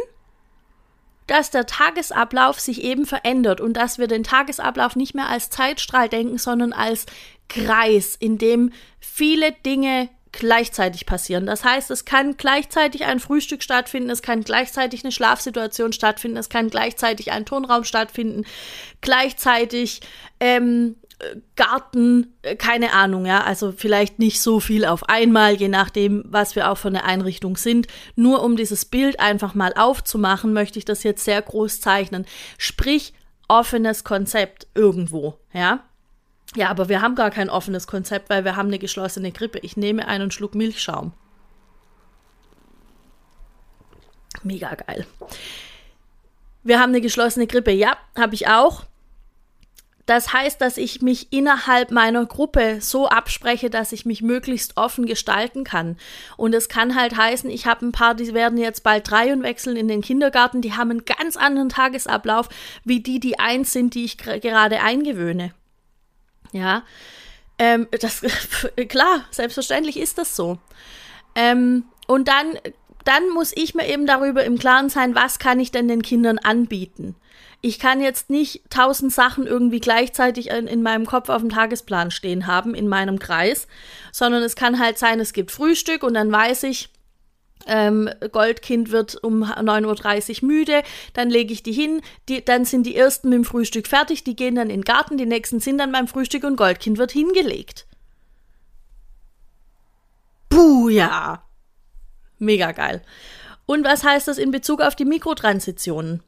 dass 1.25 1.51
der 1.51 1.65
Tagesablauf 1.65 2.59
sich 2.59 2.81
eben 2.83 3.05
verändert 3.05 3.59
und 3.59 3.73
dass 3.73 3.97
wir 3.97 4.07
den 4.07 4.23
Tagesablauf 4.23 4.95
nicht 4.95 5.13
mehr 5.13 5.27
als 5.27 5.49
Zeitstrahl 5.49 6.09
denken, 6.09 6.37
sondern 6.37 6.73
als 6.73 7.05
Kreis, 7.49 8.15
in 8.15 8.37
dem 8.37 8.71
viele 8.99 9.51
Dinge 9.51 10.09
gleichzeitig 10.31 11.05
passieren. 11.05 11.45
Das 11.45 11.63
heißt, 11.63 11.91
es 11.91 12.05
kann 12.05 12.37
gleichzeitig 12.37 13.05
ein 13.05 13.19
Frühstück 13.19 13.63
stattfinden, 13.63 14.09
es 14.09 14.21
kann 14.21 14.43
gleichzeitig 14.43 15.03
eine 15.03 15.11
Schlafsituation 15.11 15.93
stattfinden, 15.93 16.37
es 16.37 16.49
kann 16.49 16.69
gleichzeitig 16.69 17.31
ein 17.31 17.45
Turnraum 17.45 17.83
stattfinden, 17.83 18.45
gleichzeitig 19.01 20.01
ähm, 20.39 20.95
Garten, 21.55 22.35
äh, 22.43 22.55
keine 22.55 22.93
Ahnung, 22.93 23.25
ja, 23.25 23.43
also 23.43 23.71
vielleicht 23.71 24.19
nicht 24.19 24.39
so 24.39 24.59
viel 24.59 24.85
auf 24.85 25.09
einmal, 25.09 25.55
je 25.55 25.67
nachdem, 25.67 26.23
was 26.27 26.55
wir 26.55 26.69
auch 26.69 26.77
für 26.77 26.89
eine 26.89 27.05
Einrichtung 27.05 27.57
sind. 27.57 27.87
Nur 28.15 28.43
um 28.43 28.55
dieses 28.55 28.85
Bild 28.85 29.19
einfach 29.19 29.55
mal 29.55 29.73
aufzumachen, 29.75 30.53
möchte 30.53 30.77
ich 30.77 30.85
das 30.85 31.03
jetzt 31.03 31.25
sehr 31.25 31.41
groß 31.41 31.81
zeichnen. 31.81 32.25
Sprich, 32.57 33.13
offenes 33.47 34.03
Konzept 34.03 34.67
irgendwo, 34.75 35.39
ja. 35.53 35.83
Ja, 36.55 36.69
aber 36.69 36.89
wir 36.89 37.01
haben 37.01 37.15
gar 37.15 37.31
kein 37.31 37.49
offenes 37.49 37.87
Konzept, 37.87 38.29
weil 38.29 38.45
wir 38.45 38.55
haben 38.55 38.67
eine 38.67 38.79
geschlossene 38.79 39.31
Grippe. 39.31 39.59
Ich 39.59 39.77
nehme 39.77 40.07
einen 40.07 40.31
Schluck 40.31 40.55
Milchschaum. 40.55 41.13
Mega 44.43 44.73
geil. 44.75 45.05
Wir 46.63 46.79
haben 46.79 46.89
eine 46.89 47.01
geschlossene 47.01 47.47
Grippe. 47.47 47.71
Ja, 47.71 47.97
habe 48.15 48.35
ich 48.35 48.47
auch. 48.47 48.85
Das 50.07 50.31
heißt, 50.31 50.61
dass 50.61 50.77
ich 50.77 51.01
mich 51.01 51.33
innerhalb 51.33 51.91
meiner 51.91 52.25
Gruppe 52.25 52.77
so 52.79 53.09
abspreche, 53.09 53.69
dass 53.69 53.91
ich 53.91 54.05
mich 54.05 54.21
möglichst 54.21 54.77
offen 54.77 55.05
gestalten 55.05 55.65
kann. 55.65 55.97
Und 56.37 56.55
es 56.55 56.69
kann 56.69 56.95
halt 56.95 57.17
heißen, 57.17 57.49
ich 57.49 57.67
habe 57.67 57.85
ein 57.85 57.91
paar, 57.91 58.15
die 58.15 58.33
werden 58.33 58.57
jetzt 58.57 58.83
bald 58.83 59.11
drei 59.11 59.33
und 59.33 59.43
wechseln 59.43 59.75
in 59.75 59.89
den 59.89 60.01
Kindergarten, 60.01 60.61
die 60.61 60.73
haben 60.73 60.91
einen 60.91 61.05
ganz 61.05 61.35
anderen 61.35 61.67
Tagesablauf 61.67 62.47
wie 62.85 63.01
die, 63.01 63.19
die 63.19 63.37
eins 63.37 63.73
sind, 63.73 63.95
die 63.95 64.05
ich 64.05 64.17
gerade 64.17 64.79
eingewöhne. 64.79 65.51
Ja, 66.51 66.83
ähm, 67.59 67.87
das, 67.99 68.21
klar, 68.87 69.25
selbstverständlich 69.31 69.99
ist 69.99 70.17
das 70.17 70.35
so. 70.35 70.57
Ähm, 71.35 71.85
und 72.07 72.27
dann, 72.27 72.57
dann 73.03 73.29
muss 73.29 73.51
ich 73.55 73.75
mir 73.75 73.87
eben 73.87 74.05
darüber 74.05 74.43
im 74.43 74.57
Klaren 74.57 74.89
sein, 74.89 75.15
was 75.15 75.39
kann 75.39 75.59
ich 75.59 75.71
denn 75.71 75.87
den 75.87 76.01
Kindern 76.01 76.37
anbieten. 76.37 77.15
Ich 77.61 77.79
kann 77.79 78.01
jetzt 78.01 78.29
nicht 78.29 78.61
tausend 78.69 79.11
Sachen 79.11 79.47
irgendwie 79.47 79.79
gleichzeitig 79.79 80.49
in, 80.49 80.67
in, 80.67 80.83
meinem 80.83 81.07
Kopf 81.07 81.29
auf 81.29 81.41
dem 81.41 81.49
Tagesplan 81.49 82.11
stehen 82.11 82.45
haben, 82.45 82.75
in 82.75 82.87
meinem 82.87 83.17
Kreis, 83.17 83.67
sondern 84.11 84.43
es 84.43 84.55
kann 84.55 84.79
halt 84.79 84.99
sein, 84.99 85.19
es 85.19 85.33
gibt 85.33 85.51
Frühstück 85.51 86.03
und 86.03 86.13
dann 86.13 86.31
weiß 86.31 86.63
ich, 86.63 86.89
ähm, 87.65 88.09
Goldkind 88.31 88.91
wird 88.91 89.21
um 89.23 89.43
9.30 89.43 90.43
Uhr 90.43 90.47
müde, 90.47 90.83
dann 91.13 91.29
lege 91.29 91.53
ich 91.53 91.63
die 91.63 91.73
hin, 91.73 92.01
die, 92.29 92.43
dann 92.43 92.65
sind 92.65 92.83
die 92.85 92.95
ersten 92.95 93.29
mit 93.29 93.37
dem 93.37 93.45
Frühstück 93.45 93.87
fertig, 93.87 94.23
die 94.23 94.35
gehen 94.35 94.55
dann 94.55 94.69
in 94.69 94.81
den 94.81 94.83
Garten, 94.83 95.17
die 95.17 95.25
nächsten 95.25 95.59
sind 95.59 95.77
dann 95.77 95.91
beim 95.91 96.07
Frühstück 96.07 96.43
und 96.43 96.55
Goldkind 96.55 96.97
wird 96.97 97.11
hingelegt. 97.11 97.87
Puh, 100.49 100.89
ja. 100.89 101.43
Mega 102.39 102.71
geil. 102.71 103.01
Und 103.65 103.83
was 103.83 104.03
heißt 104.03 104.27
das 104.27 104.37
in 104.37 104.51
Bezug 104.51 104.81
auf 104.81 104.95
die 104.95 105.05
Mikrotransitionen? 105.05 106.21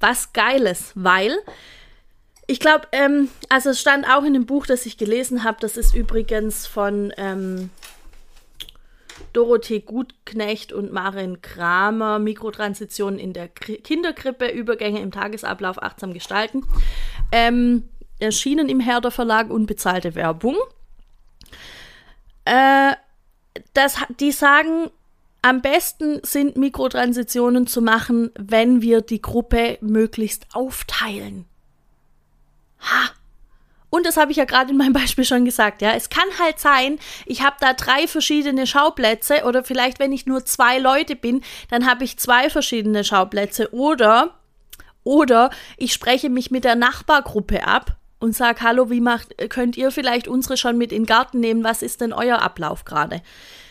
Was 0.00 0.32
Geiles, 0.32 0.92
weil 0.94 1.38
ich 2.46 2.60
glaube, 2.60 2.88
ähm, 2.92 3.28
also 3.48 3.70
es 3.70 3.80
stand 3.80 4.06
auch 4.06 4.24
in 4.24 4.34
dem 4.34 4.46
Buch, 4.46 4.66
das 4.66 4.84
ich 4.84 4.98
gelesen 4.98 5.44
habe, 5.44 5.58
das 5.60 5.76
ist 5.76 5.94
übrigens 5.94 6.66
von 6.66 7.12
ähm, 7.16 7.70
Dorothee 9.32 9.80
Gutknecht 9.80 10.72
und 10.72 10.92
Marin 10.92 11.40
Kramer 11.42 12.18
Mikrotransitionen 12.18 13.18
in 13.18 13.32
der 13.32 13.48
Kinderkrippe, 13.48 14.48
Übergänge 14.48 15.00
im 15.00 15.10
Tagesablauf 15.10 15.82
achtsam 15.82 16.12
gestalten. 16.12 16.64
Ähm, 17.30 17.88
erschienen 18.18 18.68
im 18.68 18.80
Herder 18.80 19.10
Verlag 19.10 19.50
unbezahlte 19.50 20.14
Werbung. 20.14 20.56
Äh, 22.44 22.92
das, 23.74 23.96
die 24.20 24.32
sagen, 24.32 24.90
am 25.42 25.60
besten 25.60 26.20
sind 26.22 26.56
Mikrotransitionen 26.56 27.66
zu 27.66 27.82
machen, 27.82 28.30
wenn 28.38 28.80
wir 28.80 29.00
die 29.00 29.20
Gruppe 29.20 29.78
möglichst 29.80 30.46
aufteilen. 30.54 31.46
Ha! 32.80 33.10
Und 33.94 34.06
das 34.06 34.16
habe 34.16 34.30
ich 34.30 34.38
ja 34.38 34.46
gerade 34.46 34.70
in 34.70 34.78
meinem 34.78 34.94
Beispiel 34.94 35.26
schon 35.26 35.44
gesagt, 35.44 35.82
ja. 35.82 35.92
Es 35.92 36.08
kann 36.08 36.24
halt 36.40 36.58
sein, 36.58 36.98
ich 37.26 37.42
habe 37.42 37.56
da 37.60 37.74
drei 37.74 38.08
verschiedene 38.08 38.66
Schauplätze 38.66 39.44
oder 39.44 39.62
vielleicht, 39.62 39.98
wenn 39.98 40.12
ich 40.12 40.24
nur 40.24 40.46
zwei 40.46 40.78
Leute 40.78 41.14
bin, 41.14 41.42
dann 41.68 41.86
habe 41.86 42.02
ich 42.02 42.18
zwei 42.18 42.48
verschiedene 42.48 43.04
Schauplätze 43.04 43.74
oder 43.74 44.38
oder 45.04 45.50
ich 45.76 45.92
spreche 45.92 46.30
mich 46.30 46.50
mit 46.50 46.64
der 46.64 46.74
Nachbargruppe 46.74 47.66
ab 47.66 47.96
und 48.18 48.34
sage, 48.34 48.62
hallo, 48.62 48.88
wie 48.88 49.00
macht, 49.00 49.36
könnt 49.50 49.76
ihr 49.76 49.90
vielleicht 49.90 50.26
unsere 50.26 50.56
schon 50.56 50.78
mit 50.78 50.90
in 50.90 51.02
den 51.02 51.06
Garten 51.06 51.40
nehmen? 51.40 51.62
Was 51.62 51.82
ist 51.82 52.00
denn 52.00 52.14
euer 52.14 52.40
Ablauf 52.40 52.86
gerade? 52.86 53.20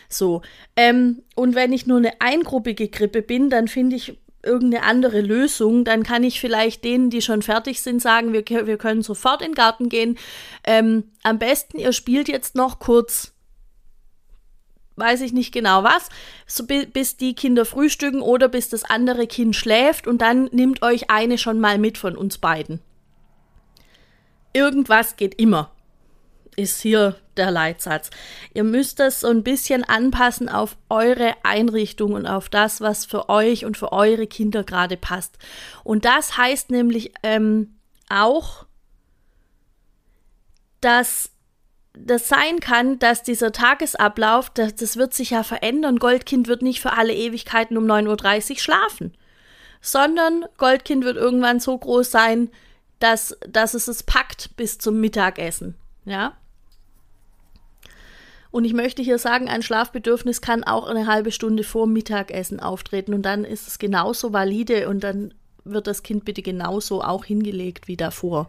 So. 0.08 0.42
Ähm, 0.76 1.24
und 1.34 1.56
wenn 1.56 1.72
ich 1.72 1.86
nur 1.86 1.98
eine 1.98 2.20
eingruppige 2.20 2.88
Grippe 2.88 3.22
bin, 3.22 3.50
dann 3.50 3.66
finde 3.66 3.96
ich 3.96 4.21
irgendeine 4.42 4.84
andere 4.84 5.20
Lösung, 5.20 5.84
dann 5.84 6.02
kann 6.02 6.24
ich 6.24 6.40
vielleicht 6.40 6.84
denen, 6.84 7.10
die 7.10 7.22
schon 7.22 7.42
fertig 7.42 7.80
sind, 7.82 8.02
sagen, 8.02 8.32
wir, 8.32 8.44
wir 8.66 8.78
können 8.78 9.02
sofort 9.02 9.40
in 9.42 9.48
den 9.48 9.54
Garten 9.54 9.88
gehen. 9.88 10.18
Ähm, 10.64 11.04
am 11.22 11.38
besten, 11.38 11.78
ihr 11.78 11.92
spielt 11.92 12.28
jetzt 12.28 12.54
noch 12.54 12.78
kurz, 12.78 13.32
weiß 14.96 15.20
ich 15.20 15.32
nicht 15.32 15.52
genau 15.52 15.84
was, 15.84 16.08
so 16.46 16.64
bis 16.66 17.16
die 17.16 17.34
Kinder 17.34 17.64
frühstücken 17.64 18.20
oder 18.20 18.48
bis 18.48 18.68
das 18.68 18.84
andere 18.84 19.26
Kind 19.26 19.56
schläft 19.56 20.06
und 20.06 20.20
dann 20.20 20.44
nimmt 20.52 20.82
euch 20.82 21.10
eine 21.10 21.38
schon 21.38 21.60
mal 21.60 21.78
mit 21.78 21.98
von 21.98 22.16
uns 22.16 22.38
beiden. 22.38 22.80
Irgendwas 24.52 25.16
geht 25.16 25.34
immer 25.40 25.70
ist 26.56 26.82
hier 26.82 27.16
der 27.36 27.50
Leitsatz. 27.50 28.10
Ihr 28.54 28.64
müsst 28.64 28.98
das 29.00 29.20
so 29.20 29.28
ein 29.28 29.42
bisschen 29.42 29.84
anpassen 29.84 30.48
auf 30.48 30.76
eure 30.88 31.34
Einrichtung 31.42 32.12
und 32.12 32.26
auf 32.26 32.48
das, 32.48 32.80
was 32.80 33.04
für 33.04 33.28
euch 33.28 33.64
und 33.64 33.76
für 33.76 33.92
eure 33.92 34.26
Kinder 34.26 34.64
gerade 34.64 34.96
passt. 34.96 35.38
Und 35.84 36.04
das 36.04 36.36
heißt 36.36 36.70
nämlich 36.70 37.12
ähm, 37.22 37.76
auch, 38.08 38.66
dass 40.80 41.30
das 41.94 42.28
sein 42.28 42.60
kann, 42.60 42.98
dass 42.98 43.22
dieser 43.22 43.52
Tagesablauf, 43.52 44.50
das, 44.50 44.74
das 44.74 44.96
wird 44.96 45.14
sich 45.14 45.30
ja 45.30 45.42
verändern. 45.42 45.98
Goldkind 45.98 46.48
wird 46.48 46.62
nicht 46.62 46.80
für 46.80 46.92
alle 46.92 47.14
Ewigkeiten 47.14 47.76
um 47.76 47.84
9.30 47.84 48.50
Uhr 48.50 48.58
schlafen, 48.58 49.16
sondern 49.80 50.46
Goldkind 50.56 51.04
wird 51.04 51.16
irgendwann 51.16 51.60
so 51.60 51.76
groß 51.76 52.10
sein, 52.10 52.50
dass, 52.98 53.36
dass 53.48 53.74
es 53.74 53.88
es 53.88 54.02
packt 54.02 54.56
bis 54.56 54.78
zum 54.78 55.00
Mittagessen. 55.00 55.76
Ja. 56.04 56.36
Und 58.52 58.66
ich 58.66 58.74
möchte 58.74 59.02
hier 59.02 59.18
sagen, 59.18 59.48
ein 59.48 59.62
Schlafbedürfnis 59.62 60.42
kann 60.42 60.62
auch 60.62 60.86
eine 60.86 61.06
halbe 61.06 61.32
Stunde 61.32 61.64
vor 61.64 61.86
Mittagessen 61.86 62.60
auftreten 62.60 63.14
und 63.14 63.22
dann 63.22 63.44
ist 63.44 63.66
es 63.66 63.78
genauso 63.78 64.32
valide 64.34 64.88
und 64.88 65.02
dann 65.02 65.32
wird 65.64 65.86
das 65.86 66.02
Kind 66.02 66.26
bitte 66.26 66.42
genauso 66.42 67.02
auch 67.02 67.24
hingelegt 67.24 67.88
wie 67.88 67.96
davor. 67.96 68.48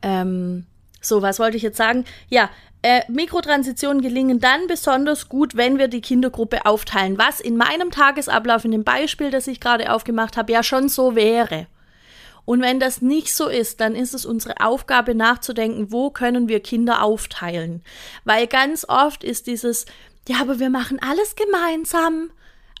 Ähm, 0.00 0.64
so, 1.02 1.20
was 1.20 1.38
wollte 1.38 1.58
ich 1.58 1.62
jetzt 1.62 1.76
sagen? 1.76 2.06
Ja, 2.30 2.48
äh, 2.80 3.02
Mikrotransitionen 3.08 4.00
gelingen 4.00 4.40
dann 4.40 4.66
besonders 4.66 5.28
gut, 5.28 5.54
wenn 5.54 5.78
wir 5.78 5.88
die 5.88 6.00
Kindergruppe 6.00 6.64
aufteilen, 6.64 7.18
was 7.18 7.40
in 7.40 7.58
meinem 7.58 7.90
Tagesablauf, 7.90 8.64
in 8.64 8.70
dem 8.70 8.84
Beispiel, 8.84 9.30
das 9.30 9.46
ich 9.48 9.60
gerade 9.60 9.92
aufgemacht 9.92 10.38
habe, 10.38 10.52
ja 10.52 10.62
schon 10.62 10.88
so 10.88 11.14
wäre. 11.14 11.66
Und 12.44 12.62
wenn 12.62 12.80
das 12.80 13.02
nicht 13.02 13.34
so 13.34 13.48
ist, 13.48 13.80
dann 13.80 13.94
ist 13.94 14.14
es 14.14 14.26
unsere 14.26 14.60
Aufgabe 14.60 15.14
nachzudenken, 15.14 15.92
wo 15.92 16.10
können 16.10 16.48
wir 16.48 16.60
Kinder 16.60 17.02
aufteilen. 17.02 17.82
Weil 18.24 18.46
ganz 18.46 18.84
oft 18.88 19.24
ist 19.24 19.46
dieses, 19.46 19.86
ja, 20.28 20.40
aber 20.40 20.58
wir 20.58 20.70
machen 20.70 20.98
alles 21.00 21.36
gemeinsam, 21.36 22.30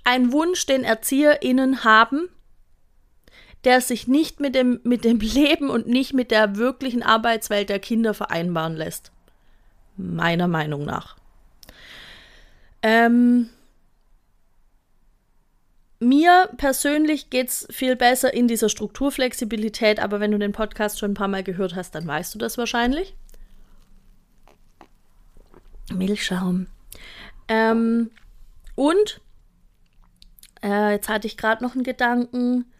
ein 0.04 0.32
Wunsch, 0.32 0.66
den 0.66 0.84
ErzieherInnen 0.84 1.84
haben, 1.84 2.28
der 3.64 3.80
sich 3.80 4.08
nicht 4.08 4.40
mit 4.40 4.54
dem, 4.54 4.80
mit 4.84 5.04
dem 5.04 5.18
Leben 5.20 5.68
und 5.68 5.86
nicht 5.86 6.14
mit 6.14 6.30
der 6.30 6.56
wirklichen 6.56 7.02
Arbeitswelt 7.02 7.68
der 7.68 7.78
Kinder 7.78 8.14
vereinbaren 8.14 8.74
lässt. 8.74 9.12
Meiner 9.96 10.48
Meinung 10.48 10.84
nach. 10.84 11.16
Ähm, 12.82 13.50
mir 16.00 16.48
persönlich 16.56 17.30
geht 17.30 17.48
es 17.48 17.68
viel 17.70 17.94
besser 17.94 18.32
in 18.32 18.48
dieser 18.48 18.68
Strukturflexibilität, 18.68 20.00
aber 20.00 20.18
wenn 20.18 20.32
du 20.32 20.38
den 20.38 20.52
Podcast 20.52 20.98
schon 20.98 21.12
ein 21.12 21.14
paar 21.14 21.28
Mal 21.28 21.44
gehört 21.44 21.76
hast, 21.76 21.94
dann 21.94 22.06
weißt 22.06 22.34
du 22.34 22.38
das 22.38 22.58
wahrscheinlich. 22.58 23.14
Milchschaum. 25.92 26.66
Ähm, 27.48 28.10
und 28.74 29.20
äh, 30.62 30.92
jetzt 30.92 31.08
hatte 31.08 31.26
ich 31.26 31.36
gerade 31.36 31.62
noch 31.62 31.74
einen 31.74 31.84
Gedanken. 31.84 32.72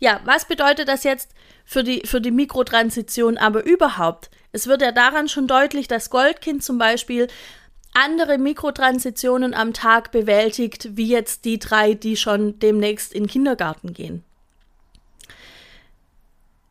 Ja, 0.00 0.20
was 0.24 0.46
bedeutet 0.46 0.88
das 0.88 1.04
jetzt 1.04 1.34
für 1.64 1.84
die, 1.84 2.02
für 2.04 2.20
die 2.20 2.30
Mikrotransition 2.30 3.36
aber 3.38 3.64
überhaupt? 3.64 4.30
Es 4.50 4.66
wird 4.66 4.82
ja 4.82 4.92
daran 4.92 5.28
schon 5.28 5.46
deutlich, 5.46 5.88
dass 5.88 6.10
Goldkind 6.10 6.64
zum 6.64 6.78
Beispiel 6.78 7.28
andere 7.98 8.38
Mikrotransitionen 8.38 9.54
am 9.54 9.72
Tag 9.72 10.12
bewältigt, 10.12 10.96
wie 10.96 11.08
jetzt 11.08 11.44
die 11.44 11.58
drei, 11.58 11.94
die 11.94 12.16
schon 12.16 12.58
demnächst 12.60 13.12
in 13.12 13.24
den 13.24 13.28
Kindergarten 13.28 13.92
gehen. 13.92 14.22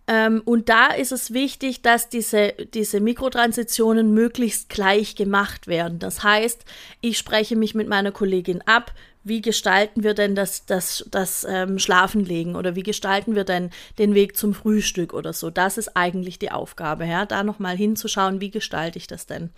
Ähm, 0.07 0.41
und 0.45 0.69
da 0.69 0.87
ist 0.87 1.11
es 1.11 1.33
wichtig, 1.33 1.81
dass 1.81 2.07
diese, 2.07 2.53
diese 2.73 3.01
Mikrotransitionen 3.01 4.13
möglichst 4.13 4.69
gleich 4.69 5.15
gemacht 5.15 5.67
werden. 5.67 5.99
Das 5.99 6.23
heißt, 6.23 6.63
ich 7.01 7.17
spreche 7.17 7.57
mich 7.57 7.75
mit 7.75 7.89
meiner 7.89 8.13
Kollegin 8.13 8.61
ab, 8.65 8.93
wie 9.25 9.41
gestalten 9.41 10.03
wir 10.03 10.13
denn 10.13 10.33
das, 10.33 10.65
das, 10.65 11.05
das 11.11 11.45
ähm, 11.49 11.77
Schlafenlegen 11.79 12.55
oder 12.55 12.75
wie 12.75 12.83
gestalten 12.83 13.35
wir 13.35 13.43
denn 13.43 13.71
den 13.97 14.15
Weg 14.15 14.37
zum 14.37 14.53
Frühstück 14.53 15.13
oder 15.13 15.33
so. 15.33 15.49
Das 15.49 15.77
ist 15.77 15.97
eigentlich 15.97 16.39
die 16.39 16.51
Aufgabe, 16.51 17.05
ja, 17.05 17.25
da 17.25 17.43
nochmal 17.43 17.75
hinzuschauen, 17.75 18.39
wie 18.39 18.51
gestalte 18.51 18.97
ich 18.97 19.07
das 19.07 19.25
denn. 19.25 19.49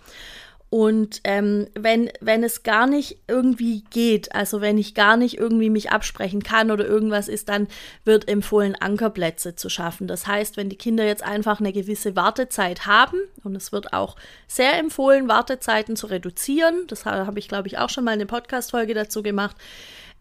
Und 0.70 1.20
ähm, 1.24 1.66
wenn, 1.74 2.10
wenn 2.20 2.44
es 2.44 2.62
gar 2.62 2.86
nicht 2.86 3.18
irgendwie 3.26 3.82
geht, 3.90 4.32
also 4.36 4.60
wenn 4.60 4.78
ich 4.78 4.94
gar 4.94 5.16
nicht 5.16 5.36
irgendwie 5.36 5.68
mich 5.68 5.90
absprechen 5.90 6.44
kann 6.44 6.70
oder 6.70 6.86
irgendwas 6.86 7.26
ist, 7.26 7.48
dann 7.48 7.66
wird 8.04 8.28
empfohlen, 8.28 8.76
Ankerplätze 8.76 9.56
zu 9.56 9.68
schaffen. 9.68 10.06
Das 10.06 10.28
heißt, 10.28 10.56
wenn 10.56 10.68
die 10.68 10.78
Kinder 10.78 11.04
jetzt 11.04 11.24
einfach 11.24 11.58
eine 11.58 11.72
gewisse 11.72 12.14
Wartezeit 12.14 12.86
haben, 12.86 13.18
und 13.42 13.56
es 13.56 13.72
wird 13.72 13.92
auch 13.92 14.14
sehr 14.46 14.78
empfohlen, 14.78 15.26
Wartezeiten 15.26 15.96
zu 15.96 16.06
reduzieren, 16.06 16.86
das 16.86 17.04
habe 17.04 17.40
ich, 17.40 17.48
glaube 17.48 17.66
ich, 17.66 17.78
auch 17.78 17.90
schon 17.90 18.04
mal 18.04 18.12
eine 18.12 18.26
Podcast-Folge 18.26 18.94
dazu 18.94 19.24
gemacht. 19.24 19.56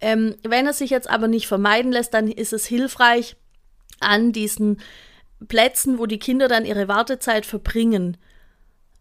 Ähm, 0.01 0.35
wenn 0.41 0.65
es 0.65 0.79
sich 0.79 0.89
jetzt 0.89 1.09
aber 1.09 1.27
nicht 1.27 1.47
vermeiden 1.47 1.91
lässt, 1.91 2.15
dann 2.15 2.27
ist 2.27 2.53
es 2.53 2.65
hilfreich, 2.65 3.35
an 3.99 4.31
diesen 4.31 4.79
Plätzen, 5.47 5.99
wo 5.99 6.05
die 6.05 6.19
Kinder 6.19 6.47
dann 6.47 6.65
ihre 6.65 6.87
Wartezeit 6.87 7.45
verbringen, 7.45 8.17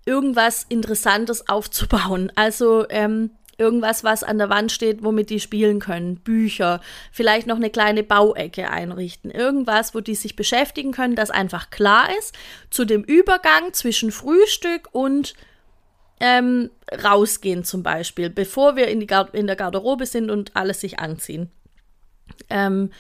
irgendwas 0.08 0.64
Interessantes 0.68 1.48
aufzubauen. 1.48 2.32
Also 2.34 2.86
ähm, 2.88 3.30
irgendwas, 3.58 4.04
was 4.04 4.22
an 4.22 4.38
der 4.38 4.48
Wand 4.48 4.72
steht, 4.72 5.04
womit 5.04 5.28
die 5.28 5.40
spielen 5.40 5.80
können. 5.80 6.16
Bücher, 6.16 6.80
vielleicht 7.12 7.46
noch 7.46 7.56
eine 7.56 7.70
kleine 7.70 8.02
Bauecke 8.02 8.70
einrichten. 8.70 9.30
Irgendwas, 9.30 9.94
wo 9.94 10.00
die 10.00 10.14
sich 10.14 10.34
beschäftigen 10.34 10.92
können, 10.92 11.14
das 11.14 11.30
einfach 11.30 11.68
klar 11.70 12.08
ist. 12.18 12.34
Zu 12.70 12.86
dem 12.86 13.04
Übergang 13.04 13.72
zwischen 13.72 14.10
Frühstück 14.10 14.88
und 14.92 15.34
ähm, 16.20 16.70
rausgehen 17.04 17.64
zum 17.64 17.82
Beispiel, 17.82 18.30
bevor 18.30 18.76
wir 18.76 18.88
in, 18.88 19.00
die 19.00 19.08
in 19.32 19.46
der 19.46 19.56
Garderobe 19.56 20.06
sind 20.06 20.30
und 20.30 20.56
alles 20.56 20.80
sich 20.80 20.98
anziehen. 20.98 21.50
Ähm, 22.48 22.90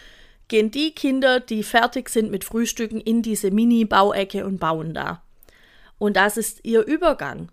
gehen 0.48 0.70
die 0.70 0.92
Kinder, 0.92 1.40
die 1.40 1.62
fertig 1.62 2.10
sind 2.10 2.30
mit 2.30 2.44
Frühstücken, 2.44 3.00
in 3.00 3.22
diese 3.22 3.50
Mini-Bauecke 3.50 4.44
und 4.44 4.58
bauen 4.58 4.94
da. 4.94 5.22
Und 5.98 6.16
das 6.16 6.36
ist 6.36 6.60
ihr 6.64 6.84
Übergang. 6.86 7.50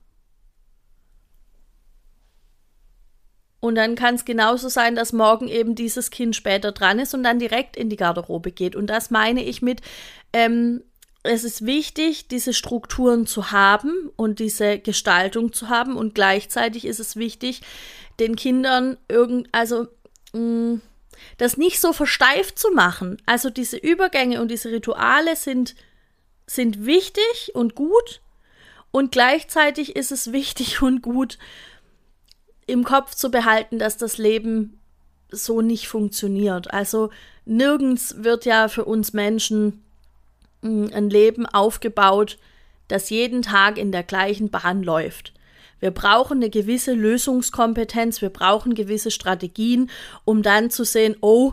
Und 3.59 3.75
dann 3.75 3.95
kann 3.95 4.13
es 4.13 4.25
genauso 4.25 4.69
sein, 4.69 4.95
dass 4.95 5.11
morgen 5.11 5.47
eben 5.47 5.73
dieses 5.73 6.11
Kind 6.11 6.35
später 6.35 6.71
dran 6.71 6.99
ist 6.99 7.15
und 7.15 7.23
dann 7.23 7.39
direkt 7.39 7.75
in 7.75 7.89
die 7.89 7.95
Garderobe 7.95 8.51
geht. 8.51 8.75
Und 8.75 8.87
das 8.87 9.09
meine 9.09 9.43
ich 9.43 9.63
mit, 9.63 9.81
ähm, 10.33 10.83
es 11.23 11.43
ist 11.43 11.65
wichtig, 11.65 12.27
diese 12.27 12.53
Strukturen 12.53 13.25
zu 13.25 13.51
haben 13.51 14.11
und 14.15 14.37
diese 14.37 14.77
Gestaltung 14.77 15.51
zu 15.51 15.69
haben. 15.69 15.97
Und 15.97 16.13
gleichzeitig 16.13 16.85
ist 16.85 16.99
es 16.99 17.15
wichtig, 17.15 17.61
den 18.19 18.35
Kindern 18.35 18.97
irgend, 19.07 19.49
also 19.51 19.87
mh, 20.33 20.39
mm, 20.39 20.81
das 21.37 21.57
nicht 21.57 21.79
so 21.79 21.91
versteift 21.93 22.59
zu 22.59 22.69
machen. 22.71 23.17
Also 23.25 23.49
diese 23.49 23.77
Übergänge 23.77 24.41
und 24.41 24.51
diese 24.51 24.69
Rituale 24.69 25.35
sind, 25.35 25.75
sind 26.45 26.85
wichtig 26.85 27.51
und 27.55 27.73
gut, 27.73 28.21
und 28.95 29.11
gleichzeitig 29.11 29.97
ist 29.97 30.13
es 30.13 30.31
wichtig 30.31 30.81
und 30.81 31.01
gut, 31.01 31.37
im 32.65 32.85
Kopf 32.85 33.13
zu 33.13 33.29
behalten, 33.29 33.77
dass 33.77 33.97
das 33.97 34.17
Leben 34.17 34.79
so 35.29 35.59
nicht 35.59 35.89
funktioniert. 35.89 36.73
Also 36.73 37.09
nirgends 37.43 38.23
wird 38.23 38.45
ja 38.45 38.69
für 38.69 38.85
uns 38.85 39.11
Menschen 39.11 39.83
hm, 40.61 40.91
ein 40.93 41.09
Leben 41.09 41.45
aufgebaut, 41.45 42.37
das 42.87 43.09
jeden 43.09 43.41
Tag 43.41 43.77
in 43.77 43.91
der 43.91 44.03
gleichen 44.03 44.49
Bahn 44.49 44.81
läuft. 44.81 45.33
Wir 45.81 45.91
brauchen 45.91 46.37
eine 46.37 46.49
gewisse 46.49 46.93
Lösungskompetenz, 46.93 48.21
wir 48.21 48.29
brauchen 48.29 48.75
gewisse 48.75 49.11
Strategien, 49.11 49.91
um 50.23 50.41
dann 50.41 50.69
zu 50.69 50.85
sehen, 50.85 51.17
oh, 51.19 51.51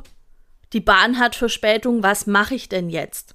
die 0.72 0.80
Bahn 0.80 1.18
hat 1.18 1.34
Verspätung, 1.34 2.04
was 2.04 2.28
mache 2.28 2.54
ich 2.54 2.68
denn 2.68 2.88
jetzt? 2.88 3.34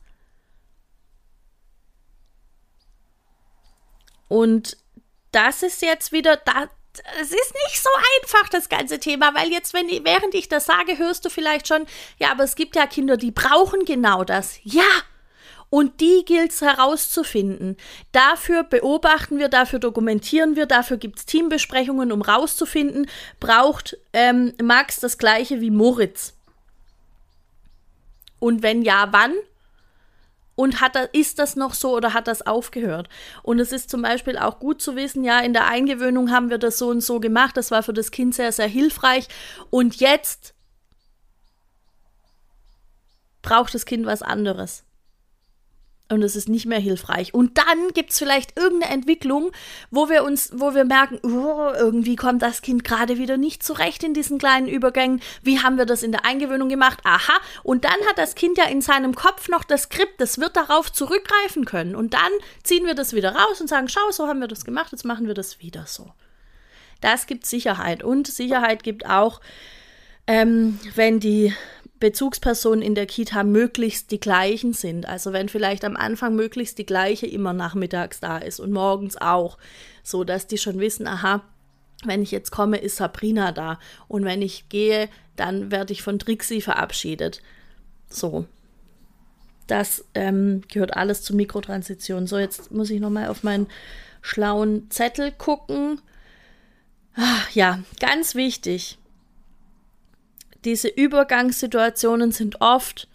Und 4.28 4.78
das 5.32 5.64
ist 5.64 5.82
jetzt 5.82 6.12
wieder, 6.12 6.38
da, 6.38 6.70
es 7.22 7.32
ist 7.32 7.54
nicht 7.66 7.82
so 7.82 7.90
einfach, 8.22 8.50
das 8.50 8.70
ganze 8.70 9.00
Thema, 9.00 9.34
weil 9.36 9.52
jetzt, 9.52 9.74
wenn 9.74 9.88
während 10.04 10.34
ich 10.34 10.50
das 10.50 10.66
sage, 10.66 10.98
hörst 10.98 11.26
du 11.26 11.30
vielleicht 11.30 11.68
schon, 11.68 11.86
ja, 12.18 12.32
aber 12.32 12.44
es 12.44 12.56
gibt 12.56 12.76
ja 12.76 12.88
Kinder, 12.88 13.18
die 13.18 13.32
brauchen 13.32 13.86
genau 13.86 14.24
das. 14.24 14.60
Ja! 14.64 14.84
Und 15.70 16.00
die 16.00 16.24
gilt 16.26 16.52
es 16.52 16.62
herauszufinden. 16.62 17.76
Dafür 18.14 18.64
beobachten 18.64 19.38
wir, 19.38 19.50
dafür 19.50 19.80
dokumentieren 19.80 20.56
wir, 20.56 20.66
dafür 20.66 20.96
gibt 20.96 21.20
es 21.20 21.26
Teambesprechungen, 21.26 22.14
um 22.14 22.22
rauszufinden, 22.22 23.10
braucht 23.42 23.98
ähm, 24.14 24.54
Max 24.64 25.02
das 25.02 25.18
gleiche 25.18 25.60
wie 25.60 25.72
Moritz. 25.72 26.36
Und 28.40 28.64
wenn 28.64 28.82
ja, 28.82 29.10
wann? 29.12 29.34
Und 30.58 30.82
hat 30.82 30.96
das, 30.96 31.08
ist 31.14 31.38
das 31.38 31.56
noch 31.56 31.76
so 31.76 31.96
oder 31.96 32.16
hat 32.16 32.28
das 32.28 32.42
aufgehört? 32.42 33.10
Und 33.44 33.60
es 33.60 33.72
ist 33.72 33.92
zum 33.92 34.02
Beispiel 34.02 34.40
auch 34.40 34.58
gut 34.58 34.82
zu 34.82 34.96
wissen, 34.96 35.24
ja, 35.24 35.40
in 35.40 35.54
der 35.54 35.68
Eingewöhnung 35.68 36.32
haben 36.32 36.50
wir 36.50 36.58
das 36.58 36.80
so 36.80 36.90
und 36.90 37.02
so 37.02 37.20
gemacht. 37.20 37.56
Das 37.56 37.70
war 37.70 37.84
für 37.84 37.94
das 37.94 38.10
Kind 38.10 38.34
sehr, 38.34 38.52
sehr 38.52 38.68
hilfreich. 38.68 39.28
Und 39.70 39.98
jetzt 39.98 40.56
braucht 43.44 43.76
das 43.76 43.86
Kind 43.86 44.08
was 44.08 44.24
anderes 44.24 44.87
und 46.10 46.24
es 46.24 46.36
ist 46.36 46.48
nicht 46.48 46.66
mehr 46.66 46.80
hilfreich. 46.80 47.34
Und 47.34 47.58
dann 47.58 47.90
gibt 47.94 48.12
es 48.12 48.20
vielleicht 48.20 48.58
irgendeine 48.58 48.94
Entwicklung, 48.94 49.52
wo 49.92 50.10
wir 50.10 50.24
uns, 50.24 50.52
wo 50.54 50.74
wir 50.74 50.86
merken, 50.86 51.20
oh, 51.24 51.72
irgendwie 51.78 52.16
kommt 52.16 52.42
das 52.42 52.62
Kind 52.62 52.84
gerade 52.84 53.18
wieder 53.18 53.38
nicht 53.38 53.64
zurecht 53.64 54.04
in 54.04 54.14
diesen 54.14 54.38
kleinen 54.38 54.68
Übergängen. 54.68 55.22
Wie 55.44 55.60
haben 55.60 55.78
wir 55.78 55.86
das 55.86 56.04
in 56.04 56.12
der 56.12 56.26
Eingewöhnung 56.26 56.70
gemacht? 56.70 57.00
Aha. 57.04 57.34
Und 57.64 57.84
dann 57.84 58.00
hat 58.08 58.18
das 58.18 58.36
Kind 58.36 58.58
ja 58.58 58.66
in 58.66 58.82
seinem 58.82 59.16
Kopf 59.16 59.50
noch 59.50 59.64
das 59.64 59.84
Skript, 59.84 60.22
das 60.22 60.40
wird 60.40 60.56
darauf 60.56 60.92
zurückgreifen 60.92 61.66
können. 61.66 61.96
Und 61.96 62.14
dann 62.14 62.32
ziehen 62.64 62.86
wir 62.86 62.96
das 62.96 63.14
wieder 63.14 63.36
raus 63.36 63.60
und 63.60 63.68
sagen, 63.68 63.90
schau, 63.90 64.12
so 64.12 64.28
haben 64.28 64.40
wir 64.40 64.48
das 64.48 64.66
gemacht, 64.66 64.92
jetzt 64.92 65.06
machen 65.06 65.28
wir 65.28 65.34
das 65.34 65.60
wieder 65.60 65.86
so. 65.86 66.14
Das 67.02 67.28
gibt 67.28 67.46
Sicherheit. 67.46 68.04
Und 68.04 68.28
Sicherheit 68.28 68.84
gibt 68.84 69.06
auch, 69.06 69.42
ähm, 70.26 70.80
wenn 70.96 71.20
die 71.20 71.54
Bezugspersonen 72.00 72.82
in 72.82 72.96
der 72.96 73.08
Kita 73.08 73.44
möglichst 73.44 74.12
die 74.12 74.20
gleichen 74.20 74.74
sind. 74.74 75.08
Also 75.08 75.34
wenn 75.34 75.50
vielleicht 75.50 75.84
am 75.84 75.96
Anfang 75.96 76.36
möglichst 76.36 76.78
die 76.78 76.86
gleiche 76.86 77.26
immer 77.26 77.54
nachmittags 77.54 78.20
da 78.20 78.38
ist 78.38 78.60
und 78.60 78.72
morgens 78.72 79.18
auch, 79.18 79.58
so 80.04 80.24
dass 80.24 80.48
die 80.48 80.58
schon 80.58 80.80
wissen, 80.80 81.08
aha, 81.08 81.44
wenn 82.06 82.22
ich 82.22 82.32
jetzt 82.32 82.52
komme, 82.52 82.78
ist 82.78 82.98
Sabrina 82.98 83.52
da 83.52 83.80
und 84.08 84.24
wenn 84.26 84.42
ich 84.42 84.70
gehe, 84.70 85.10
dann 85.36 85.72
werde 85.72 85.94
ich 85.94 86.04
von 86.04 86.20
Trixie 86.20 86.62
verabschiedet. 86.62 87.42
So. 88.10 88.46
Das 89.66 90.06
ähm, 90.14 90.62
gehört 90.72 90.96
alles 90.96 91.24
zur 91.24 91.36
Mikrotransition. 91.36 92.26
So, 92.26 92.38
jetzt 92.38 92.72
muss 92.72 92.90
ich 92.90 93.02
nochmal 93.02 93.28
auf 93.28 93.44
meinen 93.44 93.68
schlauen 94.22 94.90
Zettel 94.90 95.32
gucken. 95.32 96.00
Ach, 97.16 97.50
ja, 97.52 97.80
ganz 98.00 98.36
wichtig 98.36 98.98
diese 100.66 100.88
Übergangssituationen 100.88 102.32
sind 102.32 102.62
oft 102.62 103.08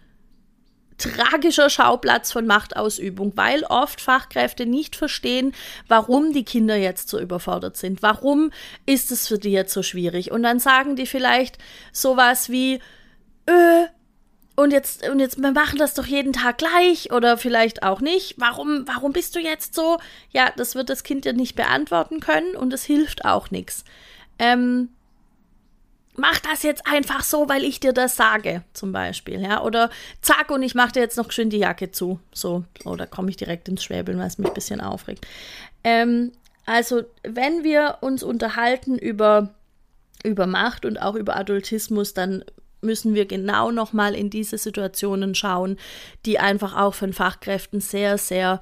tragischer 0.97 1.69
Schauplatz 1.69 2.31
von 2.31 2.45
Machtausübung, 2.45 3.33
weil 3.35 3.63
oft 3.63 3.99
Fachkräfte 3.99 4.65
nicht 4.65 4.95
verstehen, 4.95 5.53
warum 5.87 6.33
die 6.33 6.45
Kinder 6.45 6.75
jetzt 6.75 7.09
so 7.09 7.19
überfordert 7.19 7.77
sind. 7.77 8.01
Warum 8.01 8.51
ist 8.85 9.11
es 9.11 9.27
für 9.27 9.37
die 9.37 9.51
jetzt 9.51 9.73
so 9.73 9.83
schwierig? 9.83 10.31
Und 10.31 10.43
dann 10.43 10.59
sagen 10.59 10.95
die 10.95 11.05
vielleicht 11.05 11.57
sowas 11.91 12.49
wie, 12.49 12.75
äh, 13.45 13.85
und 14.55 14.71
jetzt, 14.71 15.07
und 15.09 15.19
jetzt, 15.19 15.41
wir 15.41 15.51
machen 15.51 15.79
das 15.79 15.95
doch 15.95 16.05
jeden 16.05 16.31
Tag 16.31 16.59
gleich 16.59 17.11
oder 17.11 17.37
vielleicht 17.37 17.81
auch 17.81 18.01
nicht. 18.01 18.35
Warum, 18.37 18.87
warum 18.87 19.11
bist 19.11 19.35
du 19.35 19.39
jetzt 19.39 19.73
so? 19.73 19.97
Ja, 20.29 20.51
das 20.55 20.75
wird 20.75 20.89
das 20.89 21.03
Kind 21.03 21.25
ja 21.25 21.33
nicht 21.33 21.55
beantworten 21.55 22.19
können 22.19 22.55
und 22.55 22.71
es 22.71 22.83
hilft 22.83 23.25
auch 23.25 23.49
nichts. 23.49 23.83
Ähm, 24.37 24.89
mach 26.15 26.39
das 26.39 26.63
jetzt 26.63 26.85
einfach 26.87 27.23
so, 27.23 27.49
weil 27.49 27.63
ich 27.63 27.79
dir 27.79 27.93
das 27.93 28.15
sage, 28.15 28.63
zum 28.73 28.91
Beispiel, 28.91 29.41
ja. 29.41 29.61
Oder 29.61 29.89
zack, 30.21 30.51
und 30.51 30.63
ich 30.63 30.75
mache 30.75 30.93
dir 30.93 30.99
jetzt 31.01 31.17
noch 31.17 31.31
schön 31.31 31.49
die 31.49 31.57
Jacke 31.57 31.91
zu. 31.91 32.19
So, 32.33 32.63
oder 32.85 33.07
komme 33.07 33.29
ich 33.29 33.37
direkt 33.37 33.67
ins 33.67 33.83
Schwäbeln, 33.83 34.19
weil 34.19 34.27
es 34.27 34.37
mich 34.37 34.47
ein 34.47 34.53
bisschen 34.53 34.81
aufregt. 34.81 35.25
Ähm, 35.83 36.31
also, 36.65 37.03
wenn 37.23 37.63
wir 37.63 37.97
uns 38.01 38.23
unterhalten 38.23 38.97
über, 38.97 39.53
über 40.23 40.47
Macht 40.47 40.85
und 40.85 40.97
auch 40.97 41.15
über 41.15 41.35
Adultismus, 41.35 42.13
dann 42.13 42.43
müssen 42.81 43.13
wir 43.13 43.25
genau 43.25 43.71
nochmal 43.71 44.13
in 44.13 44.29
diese 44.29 44.57
Situationen 44.57 45.35
schauen, 45.35 45.77
die 46.25 46.39
einfach 46.39 46.75
auch 46.75 46.93
von 46.93 47.13
Fachkräften 47.13 47.81
sehr, 47.81 48.17
sehr 48.17 48.61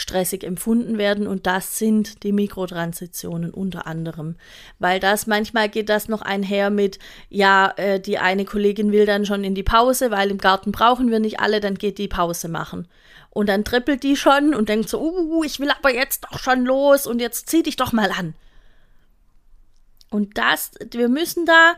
stressig 0.00 0.44
empfunden 0.44 0.98
werden 0.98 1.26
und 1.26 1.46
das 1.46 1.78
sind 1.78 2.22
die 2.22 2.32
Mikrotransitionen 2.32 3.52
unter 3.52 3.86
anderem, 3.86 4.36
weil 4.78 4.98
das 4.98 5.26
manchmal 5.26 5.68
geht 5.68 5.88
das 5.88 6.08
noch 6.08 6.22
einher 6.22 6.70
mit 6.70 6.98
ja 7.28 7.72
äh, 7.76 8.00
die 8.00 8.18
eine 8.18 8.44
Kollegin 8.44 8.92
will 8.92 9.06
dann 9.06 9.26
schon 9.26 9.44
in 9.44 9.54
die 9.54 9.62
Pause, 9.62 10.10
weil 10.10 10.30
im 10.30 10.38
Garten 10.38 10.72
brauchen 10.72 11.10
wir 11.10 11.20
nicht 11.20 11.40
alle, 11.40 11.60
dann 11.60 11.74
geht 11.74 11.98
die 11.98 12.08
Pause 12.08 12.48
machen. 12.48 12.88
Und 13.28 13.48
dann 13.48 13.64
trippelt 13.64 14.02
die 14.02 14.16
schon 14.16 14.54
und 14.54 14.68
denkt 14.68 14.88
so 14.88 15.00
uh, 15.00 15.44
ich 15.44 15.60
will 15.60 15.70
aber 15.70 15.94
jetzt 15.94 16.24
doch 16.24 16.38
schon 16.38 16.64
los 16.64 17.06
und 17.06 17.20
jetzt 17.20 17.48
zieh 17.48 17.62
dich 17.62 17.76
doch 17.76 17.92
mal 17.92 18.10
an. 18.10 18.34
Und 20.10 20.38
das 20.38 20.72
wir 20.90 21.08
müssen 21.08 21.46
da 21.46 21.74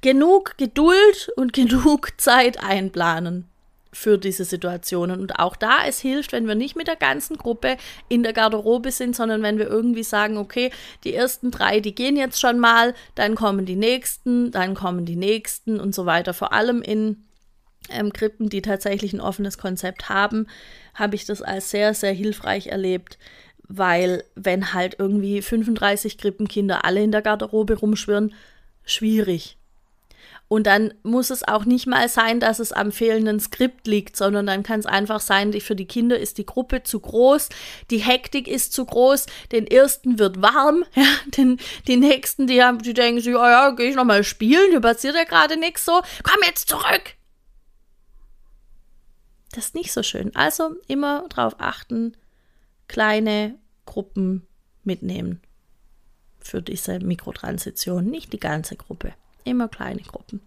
genug 0.00 0.56
Geduld 0.56 1.30
und 1.36 1.52
genug 1.52 2.12
Zeit 2.16 2.62
einplanen 2.62 3.48
für 3.92 4.18
diese 4.18 4.44
Situationen. 4.44 5.20
Und 5.20 5.38
auch 5.38 5.56
da, 5.56 5.86
es 5.86 6.00
hilft, 6.00 6.32
wenn 6.32 6.46
wir 6.46 6.54
nicht 6.54 6.76
mit 6.76 6.86
der 6.86 6.96
ganzen 6.96 7.36
Gruppe 7.36 7.76
in 8.08 8.22
der 8.22 8.32
Garderobe 8.32 8.90
sind, 8.90 9.16
sondern 9.16 9.42
wenn 9.42 9.58
wir 9.58 9.66
irgendwie 9.66 10.02
sagen, 10.02 10.36
okay, 10.36 10.70
die 11.04 11.14
ersten 11.14 11.50
drei, 11.50 11.80
die 11.80 11.94
gehen 11.94 12.16
jetzt 12.16 12.40
schon 12.40 12.58
mal, 12.58 12.94
dann 13.14 13.34
kommen 13.34 13.66
die 13.66 13.76
nächsten, 13.76 14.50
dann 14.50 14.74
kommen 14.74 15.04
die 15.04 15.16
nächsten 15.16 15.80
und 15.80 15.94
so 15.94 16.06
weiter. 16.06 16.34
Vor 16.34 16.52
allem 16.52 16.82
in 16.82 17.24
ähm, 17.90 18.12
Krippen, 18.12 18.48
die 18.48 18.62
tatsächlich 18.62 19.12
ein 19.12 19.20
offenes 19.20 19.58
Konzept 19.58 20.08
haben, 20.08 20.46
habe 20.94 21.14
ich 21.14 21.24
das 21.24 21.42
als 21.42 21.70
sehr, 21.70 21.94
sehr 21.94 22.12
hilfreich 22.12 22.68
erlebt, 22.68 23.18
weil 23.68 24.24
wenn 24.34 24.72
halt 24.72 24.96
irgendwie 24.98 25.42
35 25.42 26.18
Krippenkinder 26.18 26.84
alle 26.84 27.02
in 27.02 27.12
der 27.12 27.22
Garderobe 27.22 27.78
rumschwirren, 27.78 28.34
schwierig. 28.84 29.57
Und 30.48 30.66
dann 30.66 30.94
muss 31.02 31.28
es 31.28 31.46
auch 31.46 31.66
nicht 31.66 31.86
mal 31.86 32.08
sein, 32.08 32.40
dass 32.40 32.58
es 32.58 32.72
am 32.72 32.90
fehlenden 32.90 33.38
Skript 33.38 33.86
liegt, 33.86 34.16
sondern 34.16 34.46
dann 34.46 34.62
kann 34.62 34.80
es 34.80 34.86
einfach 34.86 35.20
sein, 35.20 35.52
für 35.60 35.76
die 35.76 35.86
Kinder 35.86 36.18
ist 36.18 36.38
die 36.38 36.46
Gruppe 36.46 36.82
zu 36.82 37.00
groß, 37.00 37.50
die 37.90 37.98
Hektik 37.98 38.48
ist 38.48 38.72
zu 38.72 38.86
groß, 38.86 39.26
den 39.52 39.66
ersten 39.66 40.18
wird 40.18 40.40
warm, 40.40 40.84
ja, 40.94 41.04
den, 41.36 41.58
die 41.86 41.96
nächsten, 41.96 42.46
die 42.46 42.62
haben, 42.62 42.78
die 42.78 42.94
denken 42.94 43.20
sich, 43.20 43.34
oh 43.34 43.38
ja, 43.38 43.70
gehe 43.72 43.90
ich 43.90 43.96
nochmal 43.96 44.24
spielen, 44.24 44.70
hier 44.70 44.80
passiert 44.80 45.14
ja 45.14 45.24
gerade 45.24 45.58
nichts 45.58 45.84
so, 45.84 46.00
komm 46.22 46.42
jetzt 46.46 46.68
zurück! 46.68 47.14
Das 49.52 49.66
ist 49.66 49.74
nicht 49.74 49.92
so 49.92 50.02
schön. 50.02 50.34
Also 50.36 50.76
immer 50.88 51.26
darauf 51.30 51.56
achten, 51.58 52.16
kleine 52.86 53.54
Gruppen 53.86 54.46
mitnehmen 54.84 55.40
für 56.38 56.62
diese 56.62 57.00
Mikrotransition, 57.00 58.06
nicht 58.06 58.32
die 58.32 58.40
ganze 58.40 58.76
Gruppe. 58.76 59.14
Immer 59.48 59.68
kleine 59.68 60.02
Gruppen. 60.02 60.40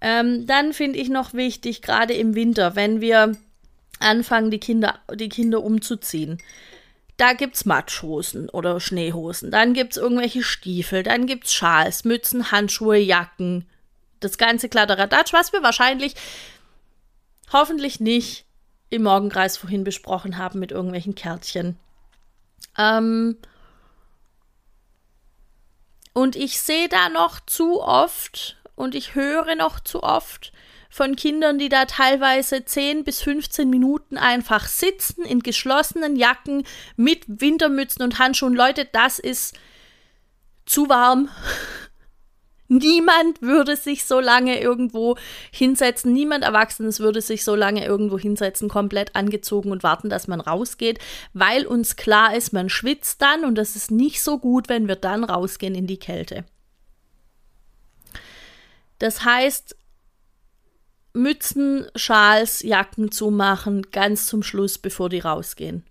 Ähm, 0.00 0.46
dann 0.46 0.72
finde 0.72 0.98
ich 0.98 1.08
noch 1.08 1.32
wichtig, 1.32 1.82
gerade 1.82 2.14
im 2.14 2.34
Winter, 2.34 2.74
wenn 2.74 3.00
wir 3.00 3.36
anfangen, 4.00 4.50
die 4.50 4.58
Kinder, 4.58 4.98
die 5.14 5.28
Kinder 5.28 5.62
umzuziehen. 5.62 6.38
Da 7.16 7.34
gibt 7.34 7.54
es 7.54 7.64
Matschhosen 7.64 8.48
oder 8.48 8.80
Schneehosen. 8.80 9.50
Dann 9.50 9.74
gibt 9.74 9.92
es 9.92 9.96
irgendwelche 9.98 10.42
Stiefel. 10.42 11.04
Dann 11.04 11.26
gibt 11.26 11.46
es 11.46 11.54
Schals, 11.54 12.04
Mützen, 12.04 12.50
Handschuhe, 12.50 12.96
Jacken. 12.96 13.66
Das 14.18 14.38
ganze 14.38 14.68
Kladderadatsch, 14.68 15.32
was 15.32 15.52
wir 15.52 15.62
wahrscheinlich, 15.62 16.14
hoffentlich 17.52 18.00
nicht 18.00 18.44
im 18.90 19.04
Morgenkreis 19.04 19.56
vorhin 19.56 19.84
besprochen 19.84 20.36
haben 20.36 20.58
mit 20.58 20.72
irgendwelchen 20.72 21.14
Kärtchen. 21.14 21.76
Ähm, 22.76 23.36
und 26.12 26.36
ich 26.36 26.60
sehe 26.60 26.88
da 26.88 27.08
noch 27.08 27.40
zu 27.40 27.82
oft 27.82 28.56
und 28.74 28.94
ich 28.94 29.14
höre 29.14 29.54
noch 29.54 29.80
zu 29.80 30.02
oft 30.02 30.52
von 30.90 31.16
Kindern, 31.16 31.58
die 31.58 31.70
da 31.70 31.86
teilweise 31.86 32.64
10 32.66 33.04
bis 33.04 33.22
15 33.22 33.70
Minuten 33.70 34.18
einfach 34.18 34.66
sitzen 34.66 35.24
in 35.24 35.40
geschlossenen 35.40 36.16
Jacken 36.16 36.64
mit 36.96 37.24
Wintermützen 37.26 38.02
und 38.02 38.18
Handschuhen. 38.18 38.54
Leute, 38.54 38.84
das 38.84 39.18
ist 39.18 39.56
zu 40.66 40.90
warm. 40.90 41.30
Niemand 42.72 43.42
würde 43.42 43.76
sich 43.76 44.06
so 44.06 44.18
lange 44.18 44.58
irgendwo 44.58 45.18
hinsetzen, 45.50 46.14
niemand 46.14 46.42
Erwachsenes 46.42 47.00
würde 47.00 47.20
sich 47.20 47.44
so 47.44 47.54
lange 47.54 47.84
irgendwo 47.84 48.18
hinsetzen, 48.18 48.70
komplett 48.70 49.14
angezogen 49.14 49.70
und 49.70 49.82
warten, 49.82 50.08
dass 50.08 50.26
man 50.26 50.40
rausgeht, 50.40 50.98
weil 51.34 51.66
uns 51.66 51.96
klar 51.96 52.34
ist, 52.34 52.54
man 52.54 52.70
schwitzt 52.70 53.20
dann 53.20 53.44
und 53.44 53.56
das 53.56 53.76
ist 53.76 53.90
nicht 53.90 54.22
so 54.22 54.38
gut, 54.38 54.70
wenn 54.70 54.88
wir 54.88 54.96
dann 54.96 55.22
rausgehen 55.22 55.74
in 55.74 55.86
die 55.86 55.98
Kälte. 55.98 56.46
Das 58.98 59.22
heißt, 59.22 59.76
Mützen, 61.12 61.88
Schals, 61.94 62.62
Jacken 62.62 63.12
zumachen, 63.12 63.82
ganz 63.90 64.24
zum 64.24 64.42
Schluss, 64.42 64.78
bevor 64.78 65.10
die 65.10 65.18
rausgehen. 65.18 65.84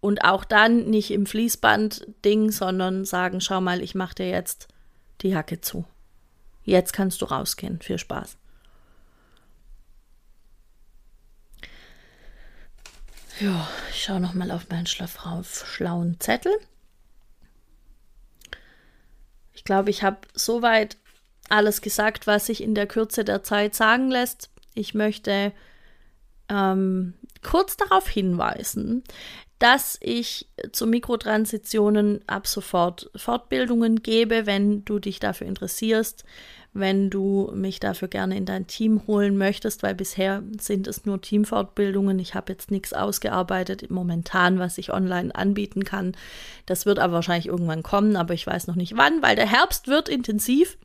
Und 0.00 0.24
auch 0.24 0.44
dann 0.44 0.90
nicht 0.90 1.12
im 1.12 1.26
Fließband-Ding, 1.26 2.50
sondern 2.50 3.04
sagen, 3.04 3.40
schau 3.40 3.60
mal, 3.60 3.80
ich 3.80 3.94
mache 3.94 4.16
dir 4.16 4.28
jetzt 4.28 4.66
die 5.22 5.28
Jacke 5.28 5.60
zu. 5.60 5.84
Jetzt 6.64 6.92
kannst 6.92 7.22
du 7.22 7.26
rausgehen. 7.26 7.80
Viel 7.80 7.98
Spaß. 7.98 8.36
Ja, 13.38 13.68
ich 13.90 14.02
schaue 14.02 14.20
noch 14.20 14.34
mal 14.34 14.50
auf 14.50 14.68
meinen 14.70 14.86
schlauen 14.86 16.18
Zettel. 16.20 16.52
Ich 19.52 19.64
glaube, 19.64 19.90
ich 19.90 20.02
habe 20.02 20.18
soweit 20.34 20.96
alles 21.48 21.82
gesagt, 21.82 22.26
was 22.26 22.46
sich 22.46 22.62
in 22.62 22.74
der 22.74 22.86
Kürze 22.86 23.24
der 23.24 23.42
Zeit 23.42 23.74
sagen 23.74 24.10
lässt. 24.10 24.50
Ich 24.74 24.94
möchte 24.94 25.52
ähm, 26.48 27.14
kurz 27.42 27.76
darauf 27.76 28.08
hinweisen, 28.08 29.04
dass 29.58 29.96
ich 30.00 30.48
zu 30.72 30.86
Mikrotransitionen 30.86 32.20
ab 32.26 32.46
sofort 32.46 33.10
Fortbildungen 33.16 34.02
gebe, 34.02 34.46
wenn 34.46 34.84
du 34.84 34.98
dich 34.98 35.18
dafür 35.18 35.46
interessierst 35.46 36.24
wenn 36.78 37.10
du 37.10 37.50
mich 37.54 37.80
dafür 37.80 38.08
gerne 38.08 38.36
in 38.36 38.44
dein 38.44 38.66
Team 38.66 39.02
holen 39.06 39.36
möchtest, 39.36 39.82
weil 39.82 39.94
bisher 39.94 40.42
sind 40.60 40.86
es 40.86 41.04
nur 41.04 41.20
Teamfortbildungen. 41.20 42.18
Ich 42.18 42.34
habe 42.34 42.52
jetzt 42.52 42.70
nichts 42.70 42.92
ausgearbeitet 42.92 43.90
momentan, 43.90 44.58
was 44.58 44.78
ich 44.78 44.92
online 44.92 45.34
anbieten 45.34 45.84
kann. 45.84 46.16
Das 46.66 46.86
wird 46.86 46.98
aber 46.98 47.14
wahrscheinlich 47.14 47.46
irgendwann 47.46 47.82
kommen, 47.82 48.16
aber 48.16 48.34
ich 48.34 48.46
weiß 48.46 48.66
noch 48.66 48.76
nicht 48.76 48.96
wann, 48.96 49.22
weil 49.22 49.36
der 49.36 49.50
Herbst 49.50 49.88
wird 49.88 50.08
intensiv. 50.08 50.76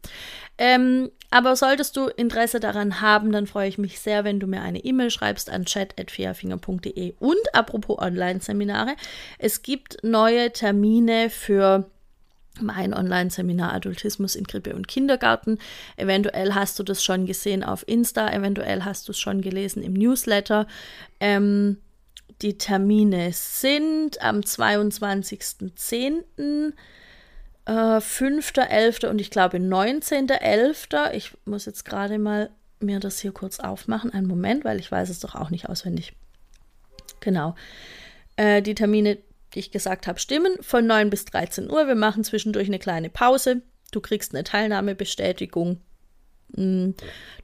Ähm, 0.58 1.12
aber 1.32 1.56
solltest 1.56 1.95
du 1.95 2.08
Interesse 2.08 2.60
daran 2.60 3.01
haben, 3.01 3.32
dann 3.32 3.47
freue 3.47 3.69
ich 3.69 3.77
mich 3.77 3.99
sehr, 3.99 4.23
wenn 4.23 4.39
du 4.39 4.47
mir 4.47 4.62
eine 4.62 4.84
E-Mail 4.84 5.10
schreibst 5.10 5.49
an 5.49 5.65
chat.fairfinger.de. 5.65 7.15
Und 7.19 7.56
apropos 7.56 7.97
Online-Seminare, 7.99 8.95
es 9.39 9.62
gibt 9.62 10.04
neue 10.04 10.51
Termine 10.51 11.30
für 11.30 11.89
mein 12.60 12.94
Online-Seminar 12.94 13.74
Adultismus 13.74 14.36
in 14.36 14.46
Krippe 14.46 14.76
und 14.76 14.88
Kindergarten. 14.88 15.58
Eventuell 15.96 16.54
hast 16.54 16.78
du 16.80 16.84
das 16.84 17.04
schon 17.04 17.26
gesehen 17.26 17.64
auf 17.64 17.88
Insta, 17.88 18.32
eventuell 18.32 18.84
hast 18.84 19.08
du 19.08 19.12
es 19.12 19.20
schon 19.20 19.42
gelesen 19.42 19.84
im 19.84 19.94
Newsletter. 19.94 20.68
Ähm, 21.20 21.78
die 22.42 22.58
Termine 22.58 23.32
sind 23.34 24.22
am 24.22 24.42
22.10., 24.42 26.74
äh, 27.66 27.72
5.11. 27.72 29.08
und 29.08 29.22
ich 29.22 29.30
glaube 29.30 29.58
19.11. 29.58 31.14
Ich 31.14 31.34
muss 31.46 31.66
jetzt 31.66 31.86
gerade 31.86 32.18
mal 32.18 32.50
mir 32.80 33.00
das 33.00 33.20
hier 33.20 33.32
kurz 33.32 33.60
aufmachen. 33.60 34.12
Einen 34.12 34.28
Moment, 34.28 34.66
weil 34.66 34.80
ich 34.80 34.92
weiß 34.92 35.10
es 35.10 35.20
doch 35.20 35.36
auch 35.36 35.52
nicht 35.52 35.70
auswendig. 35.70 36.14
Genau. 37.20 37.56
Äh, 38.36 38.64
die 38.64 38.74
Termine 38.74 39.20
die 39.54 39.60
ich 39.60 39.72
gesagt 39.72 40.08
habe, 40.08 40.20
stimmen, 40.20 40.54
von 40.62 40.86
9 40.86 41.10
bis 41.10 41.26
13 41.26 41.70
Uhr. 41.70 41.88
Wir 41.88 41.96
machen 41.96 42.24
zwischendurch 42.24 42.68
eine 42.68 42.80
kleine 42.80 43.10
Pause. 43.10 43.62
Du 43.92 44.02
kriegst 44.02 44.34
eine 44.34 44.44
Teilnahmebestätigung. 44.44 45.82
Mm, 46.56 46.92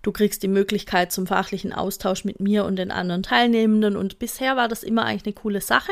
du 0.01 0.11
kriegst 0.11 0.43
die 0.43 0.47
Möglichkeit 0.47 1.11
zum 1.11 1.27
fachlichen 1.27 1.73
Austausch 1.73 2.23
mit 2.23 2.39
mir 2.39 2.65
und 2.65 2.77
den 2.77 2.91
anderen 2.91 3.23
Teilnehmenden. 3.23 3.95
Und 3.95 4.19
bisher 4.19 4.55
war 4.55 4.67
das 4.67 4.83
immer 4.83 5.05
eigentlich 5.05 5.25
eine 5.25 5.41
coole 5.41 5.61
Sache. 5.61 5.91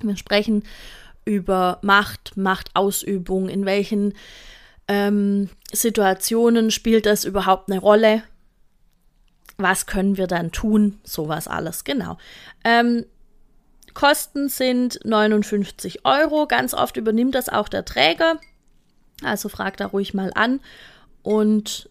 Wir 0.00 0.16
sprechen 0.16 0.64
über 1.24 1.78
Macht, 1.82 2.36
Machtausübung, 2.36 3.48
in 3.48 3.64
welchen 3.64 4.14
ähm, 4.88 5.48
Situationen 5.72 6.70
spielt 6.70 7.06
das 7.06 7.24
überhaupt 7.24 7.70
eine 7.70 7.80
Rolle, 7.80 8.22
was 9.56 9.86
können 9.86 10.16
wir 10.16 10.26
dann 10.26 10.52
tun? 10.52 10.98
Sowas 11.04 11.48
alles, 11.48 11.84
genau. 11.84 12.18
Ähm, 12.64 13.04
Kosten 13.94 14.48
sind 14.48 15.00
59 15.04 16.04
Euro. 16.04 16.46
Ganz 16.46 16.74
oft 16.74 16.96
übernimmt 16.96 17.34
das 17.34 17.48
auch 17.48 17.68
der 17.68 17.84
Träger. 17.84 18.38
Also 19.22 19.48
frag 19.48 19.76
da 19.76 19.86
ruhig 19.86 20.14
mal 20.14 20.32
an. 20.34 20.60
Und 21.22 21.88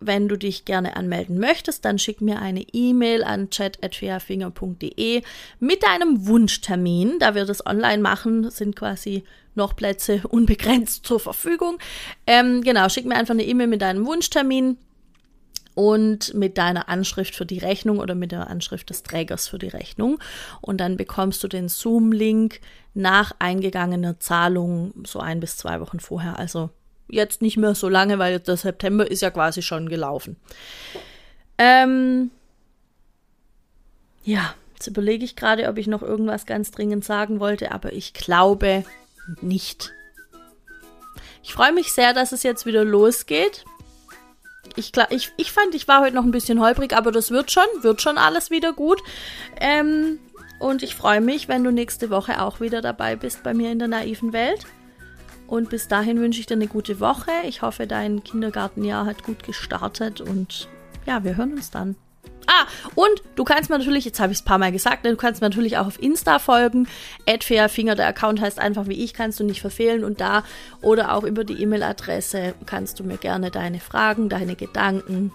wenn 0.00 0.28
du 0.28 0.36
dich 0.36 0.64
gerne 0.64 0.96
anmelden 0.96 1.38
möchtest, 1.38 1.84
dann 1.84 1.98
schick 1.98 2.22
mir 2.22 2.40
eine 2.40 2.62
E-Mail 2.72 3.22
an 3.22 3.50
chat.fairfinger.de 3.50 5.22
mit 5.60 5.82
deinem 5.82 6.26
Wunschtermin. 6.26 7.18
Da 7.18 7.34
wir 7.34 7.44
das 7.44 7.64
online 7.66 8.02
machen, 8.02 8.50
sind 8.50 8.74
quasi 8.76 9.24
noch 9.54 9.76
Plätze 9.76 10.22
unbegrenzt 10.28 11.06
zur 11.06 11.20
Verfügung. 11.20 11.78
Ähm, 12.26 12.62
genau, 12.62 12.88
schick 12.88 13.04
mir 13.04 13.16
einfach 13.16 13.34
eine 13.34 13.44
E-Mail 13.44 13.66
mit 13.66 13.82
deinem 13.82 14.06
Wunschtermin 14.06 14.78
und 15.74 16.34
mit 16.34 16.58
deiner 16.58 16.88
Anschrift 16.88 17.34
für 17.34 17.46
die 17.46 17.58
Rechnung 17.58 17.98
oder 17.98 18.14
mit 18.14 18.32
der 18.32 18.48
Anschrift 18.48 18.90
des 18.90 19.02
Trägers 19.02 19.48
für 19.48 19.58
die 19.58 19.68
Rechnung. 19.68 20.18
Und 20.60 20.78
dann 20.78 20.96
bekommst 20.96 21.42
du 21.42 21.48
den 21.48 21.68
Zoom-Link 21.68 22.60
nach 22.94 23.32
eingegangener 23.38 24.18
Zahlung 24.20 24.92
so 25.06 25.20
ein 25.20 25.40
bis 25.40 25.56
zwei 25.56 25.80
Wochen 25.80 26.00
vorher. 26.00 26.38
Also 26.38 26.70
jetzt 27.08 27.42
nicht 27.42 27.56
mehr 27.56 27.74
so 27.74 27.88
lange, 27.88 28.18
weil 28.18 28.40
der 28.40 28.56
September 28.56 29.10
ist 29.10 29.22
ja 29.22 29.30
quasi 29.30 29.62
schon 29.62 29.88
gelaufen. 29.88 30.36
Ähm, 31.58 32.30
ja, 34.24 34.54
jetzt 34.74 34.86
überlege 34.86 35.24
ich 35.24 35.36
gerade, 35.36 35.68
ob 35.68 35.78
ich 35.78 35.86
noch 35.86 36.02
irgendwas 36.02 36.46
ganz 36.46 36.70
dringend 36.70 37.04
sagen 37.04 37.40
wollte, 37.40 37.72
aber 37.72 37.92
ich 37.92 38.12
glaube 38.12 38.84
nicht. 39.40 39.92
Ich 41.42 41.54
freue 41.54 41.72
mich 41.72 41.92
sehr, 41.92 42.12
dass 42.12 42.32
es 42.32 42.42
jetzt 42.42 42.66
wieder 42.66 42.84
losgeht. 42.84 43.64
Ich, 44.76 44.92
ich, 45.10 45.32
ich 45.36 45.52
fand, 45.52 45.74
ich 45.74 45.88
war 45.88 46.00
heute 46.00 46.14
noch 46.14 46.24
ein 46.24 46.30
bisschen 46.30 46.60
holprig, 46.60 46.94
aber 46.96 47.12
das 47.12 47.30
wird 47.30 47.50
schon, 47.50 47.64
wird 47.82 48.00
schon 48.00 48.18
alles 48.18 48.50
wieder 48.50 48.72
gut. 48.72 49.00
Ähm, 49.60 50.18
und 50.58 50.82
ich 50.82 50.94
freue 50.94 51.20
mich, 51.20 51.48
wenn 51.48 51.64
du 51.64 51.72
nächste 51.72 52.10
Woche 52.10 52.42
auch 52.42 52.60
wieder 52.60 52.82
dabei 52.82 53.16
bist 53.16 53.42
bei 53.42 53.54
mir 53.54 53.72
in 53.72 53.78
der 53.78 53.88
naiven 53.88 54.32
Welt. 54.32 54.66
Und 55.46 55.68
bis 55.70 55.88
dahin 55.88 56.20
wünsche 56.20 56.38
ich 56.38 56.46
dir 56.46 56.54
eine 56.54 56.68
gute 56.68 57.00
Woche. 57.00 57.32
Ich 57.44 57.62
hoffe, 57.62 57.86
dein 57.86 58.22
Kindergartenjahr 58.22 59.06
hat 59.06 59.24
gut 59.24 59.42
gestartet 59.42 60.20
und 60.20 60.68
ja, 61.06 61.24
wir 61.24 61.36
hören 61.36 61.54
uns 61.54 61.70
dann. 61.70 61.96
Ah, 62.52 62.66
und 62.96 63.22
du 63.36 63.44
kannst 63.44 63.70
mir 63.70 63.78
natürlich, 63.78 64.04
jetzt 64.04 64.18
habe 64.18 64.32
ich 64.32 64.38
es 64.38 64.42
ein 64.42 64.46
paar 64.46 64.58
Mal 64.58 64.72
gesagt, 64.72 65.06
du 65.06 65.14
kannst 65.14 65.40
mir 65.40 65.48
natürlich 65.48 65.78
auch 65.78 65.86
auf 65.86 66.02
Insta 66.02 66.40
folgen. 66.40 66.88
Finger, 67.68 67.94
der 67.94 68.08
Account 68.08 68.40
heißt 68.40 68.58
einfach 68.58 68.88
wie 68.88 69.04
ich, 69.04 69.14
kannst 69.14 69.38
du 69.38 69.44
nicht 69.44 69.60
verfehlen. 69.60 70.02
Und 70.02 70.20
da 70.20 70.42
oder 70.82 71.14
auch 71.14 71.22
über 71.22 71.44
die 71.44 71.62
E-Mail-Adresse 71.62 72.54
kannst 72.66 72.98
du 72.98 73.04
mir 73.04 73.18
gerne 73.18 73.52
deine 73.52 73.78
Fragen, 73.78 74.28
deine 74.28 74.56
Gedanken, 74.56 75.32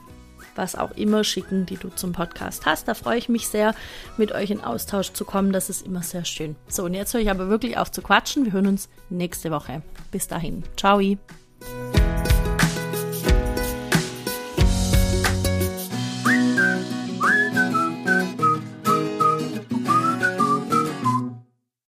was 0.55 0.75
auch 0.75 0.91
immer 0.91 1.23
schicken, 1.23 1.65
die 1.65 1.77
du 1.77 1.87
zum 1.87 2.11
Podcast 2.11 2.65
hast. 2.65 2.89
Da 2.89 2.93
freue 2.93 3.17
ich 3.17 3.29
mich 3.29 3.47
sehr, 3.47 3.73
mit 4.17 4.33
euch 4.33 4.51
in 4.51 4.61
Austausch 4.61 5.13
zu 5.13 5.23
kommen. 5.23 5.53
Das 5.53 5.69
ist 5.69 5.85
immer 5.85 6.03
sehr 6.03 6.25
schön. 6.25 6.57
So, 6.67 6.83
und 6.83 6.93
jetzt 6.93 7.13
höre 7.13 7.21
ich 7.21 7.31
aber 7.31 7.47
wirklich 7.47 7.77
auf 7.77 7.91
zu 7.91 8.01
quatschen. 8.01 8.43
Wir 8.43 8.51
hören 8.51 8.67
uns 8.67 8.89
nächste 9.09 9.51
Woche. 9.51 9.83
Bis 10.11 10.27
dahin. 10.27 10.63
Ciao. 10.75 10.99